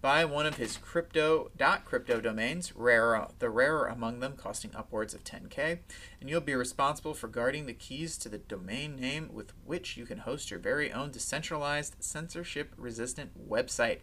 Buy 0.00 0.24
one 0.24 0.46
of 0.46 0.56
his 0.56 0.78
crypto 0.78 1.50
dot 1.56 1.84
crypto 1.84 2.22
domains, 2.22 2.74
rarer, 2.74 3.28
the 3.38 3.50
rarer 3.50 3.86
among 3.86 4.20
them 4.20 4.32
costing 4.34 4.74
upwards 4.74 5.12
of 5.12 5.22
10k, 5.22 5.80
and 6.20 6.30
you'll 6.30 6.40
be 6.40 6.54
responsible 6.54 7.12
for 7.12 7.28
guarding 7.28 7.66
the 7.66 7.74
keys 7.74 8.16
to 8.16 8.30
the 8.30 8.38
domain 8.38 8.96
name 8.96 9.28
with 9.30 9.52
which 9.66 9.98
you 9.98 10.06
can 10.06 10.18
host 10.18 10.50
your 10.50 10.58
very 10.58 10.90
own 10.90 11.10
decentralized, 11.10 11.96
censorship 12.00 12.72
resistant 12.78 13.48
website. 13.48 13.98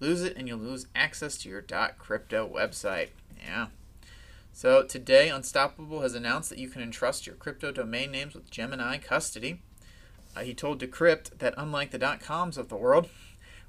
Lose 0.00 0.22
it 0.22 0.36
and 0.36 0.48
you'll 0.48 0.58
lose 0.58 0.88
access 0.96 1.38
to 1.38 1.48
your 1.48 1.60
dot 1.60 1.96
crypto 1.96 2.50
website. 2.52 3.10
Yeah. 3.40 3.68
So 4.56 4.82
today, 4.82 5.28
Unstoppable 5.28 6.00
has 6.00 6.14
announced 6.14 6.48
that 6.48 6.58
you 6.58 6.70
can 6.70 6.80
entrust 6.80 7.26
your 7.26 7.36
crypto 7.36 7.70
domain 7.70 8.10
names 8.10 8.32
with 8.32 8.50
Gemini 8.50 8.96
custody. 8.96 9.60
Uh, 10.34 10.40
he 10.40 10.54
told 10.54 10.80
Decrypt 10.80 11.40
that 11.40 11.52
unlike 11.58 11.90
the 11.90 11.98
.coms 12.22 12.56
of 12.56 12.70
the 12.70 12.76
world, 12.76 13.10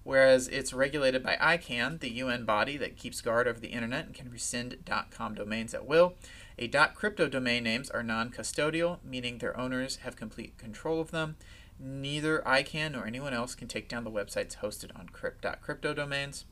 whereas 0.05 0.47
it's 0.47 0.71
regulated 0.71 1.21
by 1.21 1.35
ICANN, 1.41 1.99
the 1.99 2.11
UN 2.11 2.45
body 2.45 2.77
that 2.77 2.95
keeps 2.95 3.19
guard 3.19 3.49
over 3.49 3.59
the 3.59 3.67
internet 3.67 4.05
and 4.05 4.15
can 4.15 4.31
rescind 4.31 4.77
.com 5.11 5.35
domains 5.35 5.73
at 5.73 5.85
will, 5.85 6.13
a 6.57 6.69
.crypto 6.69 7.27
domain 7.27 7.65
names 7.65 7.89
are 7.89 8.01
non-custodial, 8.01 8.99
meaning 9.03 9.39
their 9.39 9.59
owners 9.59 9.97
have 9.97 10.15
complete 10.15 10.57
control 10.57 11.01
of 11.01 11.11
them. 11.11 11.35
Neither 11.77 12.41
ICANN 12.45 12.93
nor 12.93 13.05
anyone 13.05 13.33
else 13.33 13.55
can 13.55 13.67
take 13.67 13.89
down 13.89 14.05
the 14.05 14.09
websites 14.09 14.59
hosted 14.59 14.97
on 14.97 15.09
crypt.crypto 15.09 15.93
domains. 15.93 16.45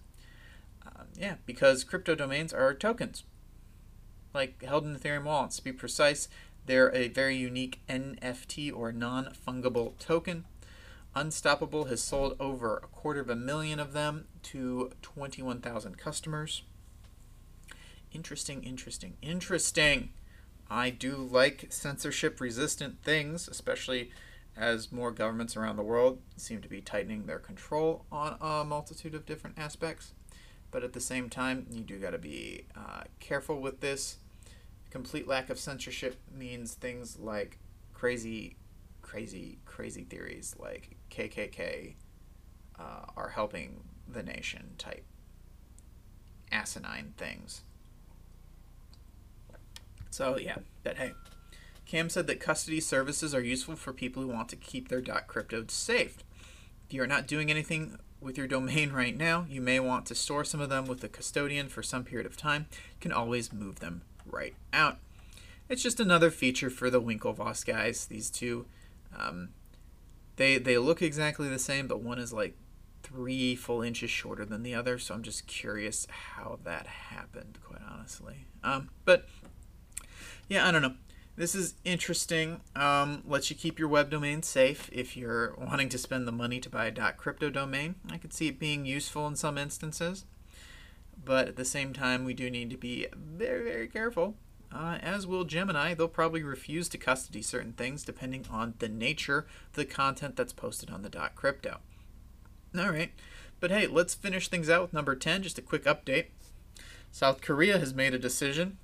Um, 0.85 1.05
yeah, 1.17 1.35
because 1.45 1.85
crypto 1.85 2.15
domains 2.15 2.51
are 2.51 2.73
tokens 2.73 3.23
like 4.35 4.63
held 4.63 4.85
in 4.85 4.95
Ethereum 4.95 5.23
wallets. 5.23 5.57
To 5.57 5.63
be 5.63 5.71
precise, 5.71 6.27
they're 6.65 6.93
a 6.93 7.07
very 7.07 7.35
unique 7.35 7.81
NFT 7.89 8.75
or 8.75 8.91
non 8.91 9.33
fungible 9.47 9.97
token. 9.97 10.45
Unstoppable 11.15 11.85
has 11.85 12.01
sold 12.03 12.35
over 12.39 12.77
a 12.77 12.87
quarter 12.87 13.21
of 13.21 13.29
a 13.29 13.35
million 13.35 13.79
of 13.79 13.93
them 13.93 14.27
to 14.43 14.91
21,000 15.01 15.97
customers. 15.97 16.63
Interesting, 18.11 18.63
interesting, 18.63 19.15
interesting. 19.21 20.09
I 20.69 20.89
do 20.89 21.15
like 21.15 21.67
censorship 21.69 22.41
resistant 22.41 23.01
things, 23.03 23.47
especially 23.47 24.11
as 24.57 24.91
more 24.91 25.11
governments 25.11 25.55
around 25.55 25.75
the 25.75 25.83
world 25.83 26.19
seem 26.37 26.61
to 26.61 26.69
be 26.69 26.81
tightening 26.81 27.25
their 27.25 27.39
control 27.39 28.05
on 28.11 28.37
a 28.41 28.63
multitude 28.63 29.15
of 29.15 29.25
different 29.25 29.57
aspects. 29.57 30.13
But 30.71 30.83
at 30.83 30.93
the 30.93 31.01
same 31.01 31.29
time, 31.29 31.67
you 31.71 31.81
do 31.81 31.97
got 31.99 32.11
to 32.11 32.17
be 32.17 32.65
uh, 32.75 33.03
careful 33.19 33.61
with 33.61 33.79
this 33.79 34.17
complete 34.95 35.27
lack 35.27 35.49
of 35.49 35.59
censorship 35.59 36.15
means 36.33 36.73
things 36.73 37.19
like 37.19 37.59
crazy, 37.93 38.55
crazy, 39.01 39.57
crazy 39.65 40.05
theories 40.05 40.55
like 40.57 40.95
KKK 41.11 41.95
uh, 42.79 43.05
are 43.17 43.27
helping 43.27 43.83
the 44.07 44.23
nation 44.23 44.69
type 44.77 45.03
asinine 46.49 47.13
things. 47.17 47.63
So, 50.11 50.37
yeah, 50.37 50.59
but 50.81 50.95
hey. 50.97 51.11
Kam 51.85 52.09
said 52.09 52.25
that 52.27 52.39
custody 52.39 52.79
services 52.79 53.35
are 53.35 53.41
useful 53.41 53.75
for 53.75 53.91
people 53.91 54.23
who 54.23 54.29
want 54.29 54.47
to 54.47 54.55
keep 54.55 54.87
their 54.87 55.01
.crypto 55.01 55.65
safe. 55.67 56.23
If 56.87 56.93
you 56.93 57.03
are 57.03 57.07
not 57.07 57.27
doing 57.27 57.51
anything 57.51 57.99
with 58.21 58.37
your 58.37 58.47
domain 58.47 58.93
right 58.93 59.15
now, 59.15 59.45
you 59.49 59.59
may 59.59 59.81
want 59.81 60.05
to 60.05 60.15
store 60.15 60.45
some 60.45 60.61
of 60.61 60.69
them 60.69 60.85
with 60.85 61.03
a 61.03 61.09
custodian 61.09 61.67
for 61.67 61.83
some 61.83 62.05
period 62.05 62.25
of 62.25 62.37
time. 62.37 62.67
You 62.71 63.01
can 63.01 63.11
always 63.11 63.51
move 63.51 63.81
them 63.81 64.01
right 64.25 64.55
out. 64.73 64.99
It's 65.67 65.81
just 65.81 65.99
another 65.99 66.29
feature 66.29 66.69
for 66.69 66.89
the 66.89 67.01
Winklevoss 67.01 67.65
guys. 67.65 68.05
These 68.05 68.29
two, 68.29 68.65
um, 69.17 69.49
they 70.35 70.57
they 70.57 70.77
look 70.77 71.01
exactly 71.01 71.49
the 71.49 71.59
same, 71.59 71.87
but 71.87 72.01
one 72.01 72.19
is 72.19 72.31
like 72.31 72.55
three 73.01 73.55
full 73.55 73.81
inches 73.81 74.09
shorter 74.09 74.45
than 74.45 74.63
the 74.63 74.75
other. 74.75 74.97
So 74.97 75.13
I'm 75.13 75.23
just 75.23 75.47
curious 75.47 76.07
how 76.09 76.59
that 76.63 76.87
happened, 76.87 77.59
quite 77.63 77.81
honestly. 77.89 78.45
Um, 78.63 78.89
but 79.05 79.27
yeah, 80.47 80.67
I 80.67 80.71
don't 80.71 80.81
know. 80.81 80.95
This 81.35 81.53
is 81.53 81.75
interesting. 81.83 82.61
Um, 82.75 83.23
lets 83.27 83.49
you 83.49 83.55
keep 83.55 83.77
your 83.77 83.89
web 83.89 84.09
domain 84.09 84.41
safe 84.41 84.89
if 84.93 85.17
you're 85.17 85.53
wanting 85.57 85.89
to 85.89 85.97
spend 85.97 86.27
the 86.27 86.31
money 86.31 86.59
to 86.61 86.69
buy 86.69 86.85
a 86.85 87.13
.crypto 87.13 87.49
domain. 87.49 87.95
I 88.09 88.17
could 88.17 88.33
see 88.33 88.47
it 88.47 88.59
being 88.59 88.85
useful 88.85 89.27
in 89.27 89.35
some 89.35 89.57
instances 89.57 90.25
but 91.25 91.47
at 91.47 91.55
the 91.55 91.65
same 91.65 91.91
time, 91.91 92.23
we 92.23 92.33
do 92.33 92.49
need 92.49 92.69
to 92.69 92.77
be 92.77 93.07
very, 93.13 93.63
very 93.63 93.87
careful. 93.87 94.35
Uh, 94.71 94.97
as 95.01 95.25
will 95.25 95.45
Gemini, 95.45 95.93
they'll 95.93 96.07
probably 96.07 96.43
refuse 96.43 96.89
to 96.89 96.97
custody 96.97 97.41
certain 97.41 97.73
things 97.73 98.03
depending 98.03 98.45
on 98.49 98.73
the 98.79 98.89
nature 98.89 99.39
of 99.69 99.73
the 99.73 99.85
content 99.85 100.35
that's 100.35 100.53
posted 100.53 100.89
on 100.89 101.01
the 101.01 101.09
dot 101.09 101.35
crypto. 101.35 101.79
All 102.77 102.89
right, 102.89 103.13
but 103.59 103.71
hey, 103.71 103.87
let's 103.87 104.13
finish 104.13 104.47
things 104.47 104.69
out 104.69 104.81
with 104.81 104.93
number 104.93 105.15
10. 105.15 105.43
Just 105.43 105.57
a 105.57 105.61
quick 105.61 105.85
update. 105.85 106.27
South 107.11 107.41
Korea 107.41 107.79
has 107.79 107.93
made 107.93 108.13
a 108.13 108.19
decision. 108.19 108.77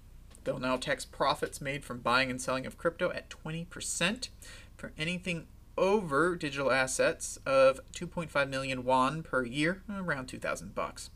They'll 0.44 0.60
now 0.60 0.78
tax 0.78 1.04
profits 1.04 1.60
made 1.60 1.84
from 1.84 2.00
buying 2.00 2.32
and 2.32 2.42
selling 2.42 2.66
of 2.66 2.78
crypto 2.78 3.12
at 3.12 3.30
20% 3.30 4.30
for 4.78 4.94
anything 4.98 5.48
over 5.78 6.36
digital 6.36 6.72
assets 6.72 7.38
of 7.46 7.80
2.5 7.94 8.50
million 8.50 8.84
won 8.84 9.24
per 9.24 9.44
year, 9.44 9.84
around 9.90 10.28
2,000 10.28 10.74
bucks. 10.74 11.10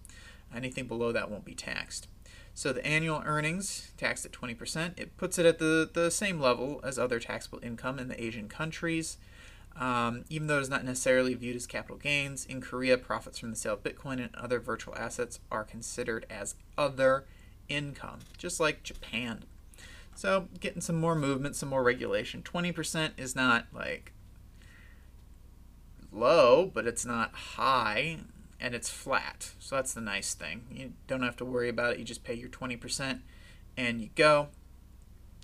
Anything 0.54 0.88
below 0.88 1.12
that 1.12 1.30
won't 1.30 1.46
be 1.46 1.56
taxed. 1.56 2.08
So 2.54 2.72
the 2.72 2.86
annual 2.86 3.22
earnings 3.26 3.92
taxed 3.98 4.26
at 4.26 4.32
20%, 4.32 4.98
it 4.98 5.18
puts 5.18 5.38
it 5.38 5.46
at 5.46 5.60
the, 5.60 5.90
the 5.92 6.10
same 6.10 6.40
level 6.40 6.80
as 6.84 6.98
other 6.98 7.20
taxable 7.20 7.60
income 7.62 8.00
in 8.00 8.08
the 8.08 8.22
Asian 8.22 8.48
countries. 8.48 9.18
Um, 9.76 10.24
even 10.30 10.48
though 10.48 10.60
it 10.60 10.62
is 10.62 10.70
not 10.70 10.86
necessarily 10.86 11.34
viewed 11.34 11.58
as 11.58 11.68
capital 11.68 11.98
gains, 11.98 12.46
in 12.46 12.62
Korea, 12.62 12.98
profits 12.98 13.40
from 13.40 13.50
the 13.50 13.58
sale 13.58 13.74
of 13.74 13.84
Bitcoin 13.84 14.24
and 14.24 14.34
other 14.36 14.60
virtual 14.60 14.96
assets 14.96 15.42
are 15.52 15.66
considered 15.66 16.26
as 16.30 16.56
other 16.78 17.26
income, 17.68 18.20
just 18.38 18.62
like 18.62 18.84
Japan. 18.84 19.44
So, 20.16 20.48
getting 20.62 20.80
some 20.80 20.96
more 20.96 21.14
movement, 21.16 21.58
some 21.58 21.68
more 21.68 21.84
regulation. 21.84 22.42
20% 22.42 23.12
is 23.18 23.36
not 23.36 23.66
like 23.74 24.14
low, 26.10 26.72
but 26.74 26.88
it's 26.88 27.06
not 27.06 27.34
high. 27.34 28.20
And 28.60 28.74
it's 28.74 28.90
flat. 28.90 29.52
So 29.60 29.76
that's 29.76 29.94
the 29.94 30.02
nice 30.02 30.34
thing. 30.34 30.66
You 30.72 30.94
don't 31.08 31.24
have 31.24 31.38
to 31.38 31.46
worry 31.46 31.70
about 31.70 31.94
it. 31.94 32.00
You 32.00 32.06
just 32.06 32.24
pay 32.24 32.34
your 32.34 32.50
20% 32.50 33.20
and 33.78 34.02
you 34.02 34.10
go. 34.16 34.48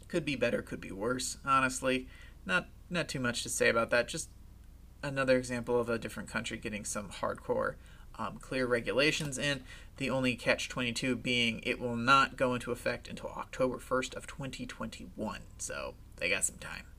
Could 0.08 0.26
be 0.26 0.36
better, 0.36 0.62
could 0.62 0.82
be 0.82 0.92
worse. 0.92 1.38
Honestly, 1.46 2.08
not 2.46 2.68
not 2.90 3.08
too 3.08 3.20
much 3.20 3.44
to 3.44 3.50
say 3.50 3.70
about 3.70 3.90
that. 3.92 4.10
Just 4.10 4.30
another 5.02 5.38
example 5.38 5.80
of 5.80 5.90
a 5.90 5.98
different 5.98 6.30
country 6.30 6.58
getting 6.58 6.84
some 6.84 7.10
hardcore 7.10 7.76
um, 8.20 8.38
clear 8.38 8.68
regulations 8.68 9.38
in. 9.38 9.64
The 9.98 10.10
only 10.10 10.36
catch 10.36 10.68
22 10.68 11.16
being 11.16 11.62
it 11.64 11.80
will 11.80 11.96
not 11.96 12.36
go 12.36 12.54
into 12.54 12.72
effect 12.72 13.08
until 13.08 13.30
October 13.30 13.78
1st 13.78 14.16
of 14.16 14.28
2021. 14.28 15.40
So 15.58 15.94
they 16.18 16.30
got 16.30 16.44
some 16.44 16.58
time. 16.58 16.91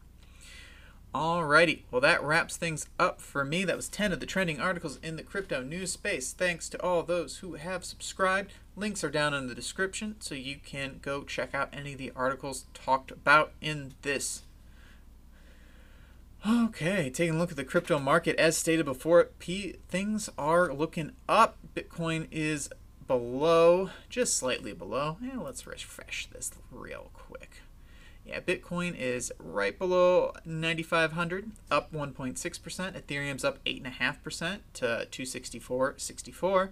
Alrighty, 1.14 1.82
well, 1.90 2.00
that 2.00 2.22
wraps 2.22 2.56
things 2.56 2.86
up 2.98 3.20
for 3.20 3.44
me. 3.44 3.64
That 3.64 3.76
was 3.76 3.90
10 3.90 4.12
of 4.12 4.20
the 4.20 4.26
trending 4.26 4.60
articles 4.60 4.98
in 5.02 5.16
the 5.16 5.22
crypto 5.22 5.62
news 5.62 5.92
space. 5.92 6.32
Thanks 6.32 6.70
to 6.70 6.82
all 6.82 7.02
those 7.02 7.38
who 7.38 7.54
have 7.54 7.84
subscribed. 7.84 8.54
Links 8.76 9.04
are 9.04 9.10
down 9.10 9.34
in 9.34 9.46
the 9.46 9.54
description 9.54 10.16
so 10.20 10.34
you 10.34 10.56
can 10.64 11.00
go 11.02 11.22
check 11.22 11.54
out 11.54 11.68
any 11.70 11.92
of 11.92 11.98
the 11.98 12.12
articles 12.16 12.64
talked 12.72 13.10
about 13.10 13.52
in 13.60 13.92
this. 14.00 14.42
Okay, 16.48 17.10
taking 17.10 17.34
a 17.34 17.38
look 17.38 17.50
at 17.50 17.56
the 17.56 17.64
crypto 17.64 17.98
market. 17.98 18.36
As 18.36 18.56
stated 18.56 18.86
before, 18.86 19.24
P 19.38 19.76
things 19.88 20.30
are 20.38 20.72
looking 20.72 21.12
up. 21.28 21.58
Bitcoin 21.76 22.26
is 22.30 22.70
below, 23.06 23.90
just 24.08 24.36
slightly 24.38 24.72
below. 24.72 25.18
Yeah, 25.22 25.38
let's 25.38 25.66
refresh 25.66 26.26
this 26.26 26.50
real 26.70 27.10
quick. 27.12 27.60
Yeah, 28.24 28.40
Bitcoin 28.40 28.96
is 28.96 29.32
right 29.38 29.76
below 29.76 30.32
9,500, 30.44 31.50
up 31.70 31.92
1.6%. 31.92 32.36
Ethereum's 33.02 33.44
up 33.44 33.62
8.5% 33.64 34.60
to 34.74 35.08
264.64. 35.10 36.70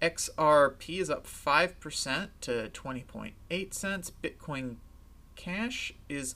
XRP 0.00 1.00
is 1.00 1.10
up 1.10 1.26
5% 1.26 2.28
to 2.40 2.70
20.8 2.72 3.74
cents. 3.74 4.12
Bitcoin 4.22 4.76
Cash 5.36 5.92
is 6.08 6.34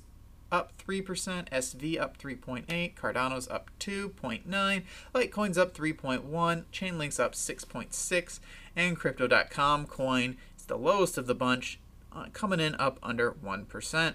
up 0.53 0.72
3%, 0.79 1.49
SV 1.49 2.01
up 2.01 2.16
3.8, 2.18 2.94
Cardano's 2.94 3.49
up 3.49 3.70
2.9, 3.81 4.85
Litecoin's 5.14 5.59
up 5.59 5.75
3.1, 5.75 6.64
Chainlink's 6.72 7.18
up 7.18 7.35
6.6, 7.35 8.40
and 8.77 8.96
Crypto.com 8.96 9.87
coin 9.87 10.37
is 10.57 10.66
the 10.66 10.79
lowest 10.79 11.18
of 11.18 11.27
the 11.27 11.35
bunch, 11.35 11.81
uh, 12.12 12.27
coming 12.33 12.61
in 12.61 12.75
up 12.77 12.99
under 13.03 13.33
1%. 13.33 14.14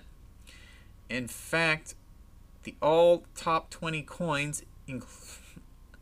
In 1.12 1.28
fact, 1.28 1.96
the 2.64 2.76
all 2.82 3.26
top 3.36 3.70
20 3.70 4.02
coins, 4.04 4.64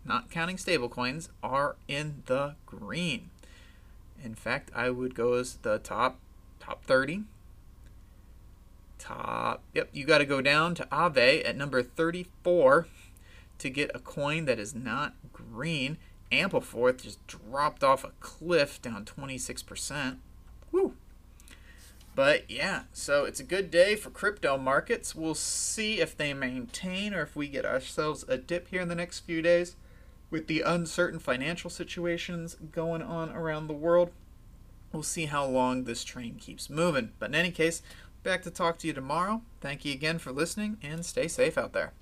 not 0.06 0.30
counting 0.30 0.58
stablecoins, 0.58 1.30
are 1.42 1.78
in 1.88 2.22
the 2.28 2.54
green. 2.68 3.32
In 4.24 4.36
fact, 4.36 4.70
I 4.76 4.92
would 4.92 5.16
go 5.16 5.34
as 5.34 5.56
the 5.56 5.80
top 5.80 6.20
top 6.60 6.86
30. 6.86 7.24
Top, 9.00 9.64
yep, 9.74 9.90
you 9.92 10.06
got 10.06 10.20
to 10.20 10.26
go 10.26 10.42
down 10.42 10.76
to 10.76 10.86
Aave 10.92 11.44
at 11.44 11.58
number 11.58 11.82
34 11.82 12.86
to 13.58 13.70
get 13.72 13.90
a 13.96 14.00
coin 14.00 14.46
that 14.46 14.60
is 14.60 14.76
not 14.76 15.16
green. 15.34 15.98
Ampleforth 16.32 17.02
just 17.02 17.26
dropped 17.26 17.84
off 17.84 18.04
a 18.04 18.12
cliff 18.20 18.80
down 18.80 19.06
26%. 19.06 20.18
Woo! 20.72 20.94
But 22.20 22.52
yeah, 22.52 22.82
so 22.92 23.24
it's 23.24 23.40
a 23.40 23.46
good 23.46 23.72
day 23.72 23.96
for 23.96 24.10
crypto 24.10 24.58
markets. 24.58 25.16
We'll 25.16 25.36
see 25.36 26.02
if 26.02 26.18
they 26.18 26.34
maintain 26.34 27.14
or 27.14 27.22
if 27.22 27.34
we 27.34 27.48
get 27.48 27.66
ourselves 27.66 28.26
a 28.28 28.38
dip 28.38 28.68
here 28.68 28.82
in 28.82 28.90
the 28.90 28.94
next 28.94 29.22
few 29.22 29.42
days 29.42 29.78
with 30.30 30.48
the 30.48 30.60
uncertain 30.60 31.20
financial 31.20 31.70
situations 31.70 32.58
going 32.74 33.02
on 33.02 33.30
around 33.30 33.68
the 33.68 33.74
world. 33.74 34.12
We'll 34.92 35.02
see 35.02 35.28
how 35.28 35.46
long 35.46 35.86
this 35.86 36.04
train 36.04 36.36
keeps 36.36 36.70
moving. 36.70 37.14
But 37.20 37.30
in 37.30 37.36
any 37.36 37.52
case, 37.52 37.82
back 38.22 38.42
to 38.42 38.52
talk 38.52 38.80
to 38.80 38.88
you 38.88 38.92
tomorrow. 38.92 39.42
Thank 39.62 39.86
you 39.86 39.94
again 39.94 40.20
for 40.20 40.34
listening 40.34 40.78
and 40.84 41.06
stay 41.06 41.30
safe 41.30 41.58
out 41.58 41.72
there. 41.72 41.94